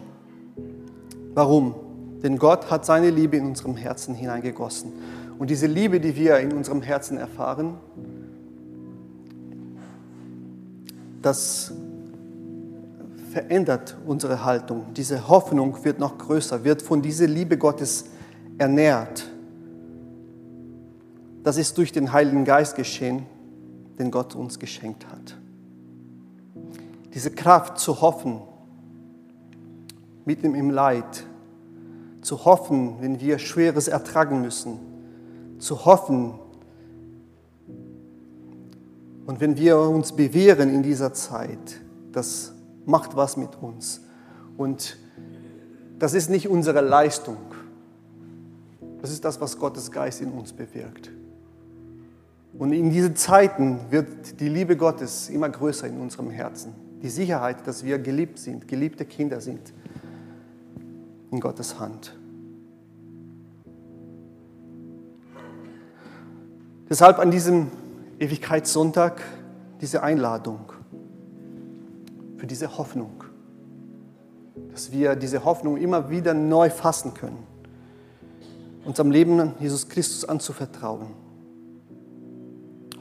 Warum? 1.34 1.74
Denn 2.22 2.38
Gott 2.38 2.70
hat 2.70 2.84
seine 2.84 3.10
Liebe 3.10 3.36
in 3.36 3.46
unserem 3.46 3.76
Herzen 3.76 4.14
hineingegossen. 4.14 4.92
Und 5.38 5.50
diese 5.50 5.66
Liebe, 5.66 5.98
die 5.98 6.14
wir 6.14 6.38
in 6.38 6.52
unserem 6.52 6.82
Herzen 6.82 7.16
erfahren, 7.16 7.74
das 11.22 11.72
verändert 13.32 13.96
unsere 14.06 14.44
Haltung. 14.44 14.92
Diese 14.94 15.28
Hoffnung 15.28 15.84
wird 15.84 15.98
noch 15.98 16.18
größer, 16.18 16.64
wird 16.64 16.82
von 16.82 17.00
dieser 17.00 17.26
Liebe 17.26 17.56
Gottes 17.56 18.04
ernährt. 18.58 19.26
Das 21.42 21.56
ist 21.56 21.76
durch 21.78 21.90
den 21.90 22.12
Heiligen 22.12 22.44
Geist 22.44 22.76
geschehen, 22.76 23.24
den 23.98 24.10
Gott 24.10 24.34
uns 24.36 24.58
geschenkt 24.58 25.06
hat. 25.08 25.41
Diese 27.14 27.30
Kraft 27.30 27.78
zu 27.78 28.00
hoffen, 28.00 28.40
mitten 30.24 30.54
im 30.54 30.70
Leid, 30.70 31.26
zu 32.22 32.44
hoffen, 32.44 32.96
wenn 33.00 33.20
wir 33.20 33.38
Schweres 33.38 33.88
ertragen 33.88 34.40
müssen, 34.40 34.78
zu 35.58 35.84
hoffen. 35.84 36.34
Und 39.26 39.40
wenn 39.40 39.56
wir 39.56 39.78
uns 39.78 40.12
bewähren 40.12 40.72
in 40.72 40.82
dieser 40.82 41.12
Zeit, 41.12 41.80
das 42.12 42.52
macht 42.86 43.16
was 43.16 43.36
mit 43.36 43.60
uns. 43.60 44.02
Und 44.56 44.96
das 45.98 46.14
ist 46.14 46.30
nicht 46.30 46.48
unsere 46.48 46.80
Leistung. 46.80 47.36
Das 49.00 49.10
ist 49.10 49.24
das, 49.24 49.40
was 49.40 49.58
Gottes 49.58 49.90
Geist 49.90 50.20
in 50.20 50.30
uns 50.30 50.52
bewirkt. 50.52 51.10
Und 52.58 52.72
in 52.72 52.90
diesen 52.90 53.16
Zeiten 53.16 53.80
wird 53.90 54.40
die 54.40 54.48
Liebe 54.48 54.76
Gottes 54.76 55.28
immer 55.28 55.48
größer 55.48 55.86
in 55.86 56.00
unserem 56.00 56.30
Herzen. 56.30 56.74
Die 57.02 57.08
Sicherheit, 57.08 57.66
dass 57.66 57.84
wir 57.84 57.98
geliebt 57.98 58.38
sind, 58.38 58.68
geliebte 58.68 59.04
Kinder 59.04 59.40
sind 59.40 59.72
in 61.32 61.40
Gottes 61.40 61.80
Hand. 61.80 62.16
Deshalb 66.88 67.18
an 67.18 67.30
diesem 67.30 67.68
Ewigkeitssonntag 68.20 69.20
diese 69.80 70.02
Einladung 70.02 70.72
für 72.36 72.46
diese 72.46 72.78
Hoffnung, 72.78 73.24
dass 74.70 74.92
wir 74.92 75.16
diese 75.16 75.44
Hoffnung 75.44 75.78
immer 75.78 76.08
wieder 76.10 76.34
neu 76.34 76.70
fassen 76.70 77.14
können, 77.14 77.38
unserem 78.84 79.10
Leben 79.10 79.40
an 79.40 79.54
Jesus 79.58 79.88
Christus 79.88 80.24
anzuvertrauen. 80.24 81.08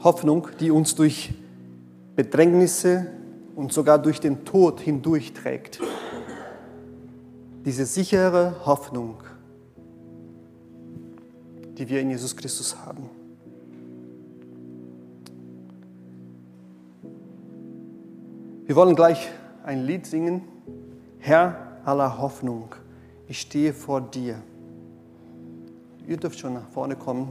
Hoffnung, 0.02 0.48
die 0.58 0.72
uns 0.72 0.96
durch 0.96 1.34
Bedrängnisse 2.16 3.06
und 3.54 3.72
sogar 3.72 3.98
durch 3.98 4.20
den 4.20 4.44
Tod 4.44 4.80
hindurchträgt. 4.80 5.80
Diese 7.64 7.86
sichere 7.86 8.54
Hoffnung, 8.64 9.16
die 11.78 11.88
wir 11.88 12.00
in 12.00 12.10
Jesus 12.10 12.36
Christus 12.36 12.76
haben. 12.84 13.08
Wir 18.64 18.76
wollen 18.76 18.96
gleich 18.96 19.28
ein 19.64 19.84
Lied 19.84 20.06
singen, 20.06 20.42
Herr 21.18 21.56
aller 21.84 22.18
Hoffnung, 22.18 22.74
ich 23.28 23.40
stehe 23.40 23.72
vor 23.72 24.00
dir. 24.00 24.36
Ihr 26.06 26.16
dürft 26.16 26.38
schon 26.38 26.54
nach 26.54 26.68
vorne 26.68 26.96
kommen. 26.96 27.30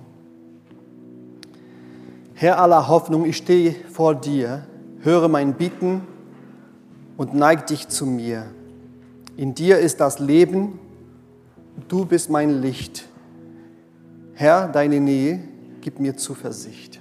Herr 2.34 2.60
aller 2.60 2.88
Hoffnung, 2.88 3.26
ich 3.26 3.38
stehe 3.38 3.74
vor 3.74 4.16
dir, 4.16 4.66
höre 5.02 5.28
mein 5.28 5.54
Bitten 5.54 6.02
und 7.18 7.34
neig 7.34 7.68
dich 7.68 7.88
zu 7.88 8.06
mir. 8.06 8.46
In 9.38 9.56
dir 9.56 9.80
ist 9.80 10.00
das 10.00 10.20
Leben, 10.20 10.80
du 11.88 12.06
bist 12.06 12.30
mein 12.30 12.62
Licht. 12.62 13.08
Herr, 14.34 14.68
deine 14.68 15.00
Nähe 15.00 15.40
gibt 15.82 16.00
mir 16.00 16.18
Zuversicht. 16.18 17.00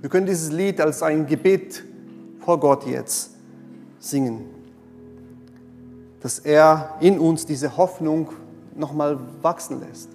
Wir 0.00 0.10
können 0.10 0.26
dieses 0.26 0.50
Lied 0.50 0.80
als 0.80 1.02
ein 1.02 1.26
Gebet 1.26 1.84
vor 2.40 2.58
Gott 2.58 2.86
jetzt 2.86 3.30
singen, 4.00 4.46
dass 6.20 6.40
er 6.40 6.96
in 7.00 7.18
uns 7.18 7.46
diese 7.46 7.76
Hoffnung 7.76 8.30
nochmal 8.74 9.18
wachsen 9.42 9.80
lässt. 9.80 10.08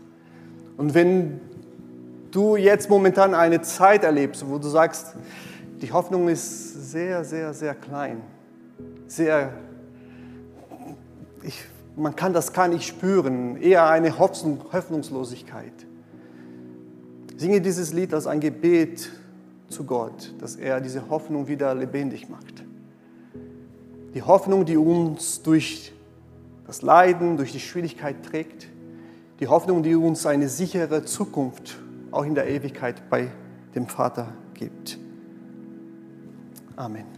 Und 0.75 0.93
wenn 0.93 1.39
du 2.31 2.55
jetzt 2.55 2.89
momentan 2.89 3.33
eine 3.33 3.61
Zeit 3.61 4.03
erlebst, 4.03 4.47
wo 4.47 4.57
du 4.57 4.67
sagst, 4.67 5.15
die 5.81 5.91
Hoffnung 5.91 6.27
ist 6.27 6.91
sehr, 6.91 7.23
sehr, 7.23 7.53
sehr 7.53 7.73
klein, 7.75 8.21
sehr, 9.07 9.53
ich, 11.43 11.63
man 11.95 12.15
kann 12.15 12.33
das 12.33 12.53
gar 12.53 12.67
nicht 12.67 12.85
spüren, 12.87 13.57
eher 13.57 13.87
eine 13.89 14.17
Hoffnungslosigkeit. 14.19 15.73
Singe 17.37 17.61
dieses 17.61 17.93
Lied 17.93 18.13
als 18.13 18.27
ein 18.27 18.39
Gebet 18.39 19.11
zu 19.69 19.83
Gott, 19.83 20.33
dass 20.39 20.55
er 20.55 20.81
diese 20.81 21.09
Hoffnung 21.09 21.47
wieder 21.47 21.73
lebendig 21.75 22.29
macht. 22.29 22.63
Die 24.13 24.23
Hoffnung, 24.23 24.65
die 24.65 24.77
uns 24.77 25.43
durch 25.43 25.93
das 26.65 26.81
Leiden, 26.81 27.37
durch 27.37 27.51
die 27.51 27.59
Schwierigkeit 27.59 28.23
trägt. 28.23 28.67
Die 29.39 29.47
Hoffnung, 29.47 29.83
die 29.83 29.95
uns 29.95 30.25
eine 30.25 30.49
sichere 30.49 31.05
Zukunft 31.05 31.77
auch 32.11 32.23
in 32.23 32.35
der 32.35 32.49
Ewigkeit 32.49 33.09
bei 33.09 33.29
dem 33.75 33.87
Vater 33.87 34.33
gibt. 34.53 34.97
Amen. 36.75 37.16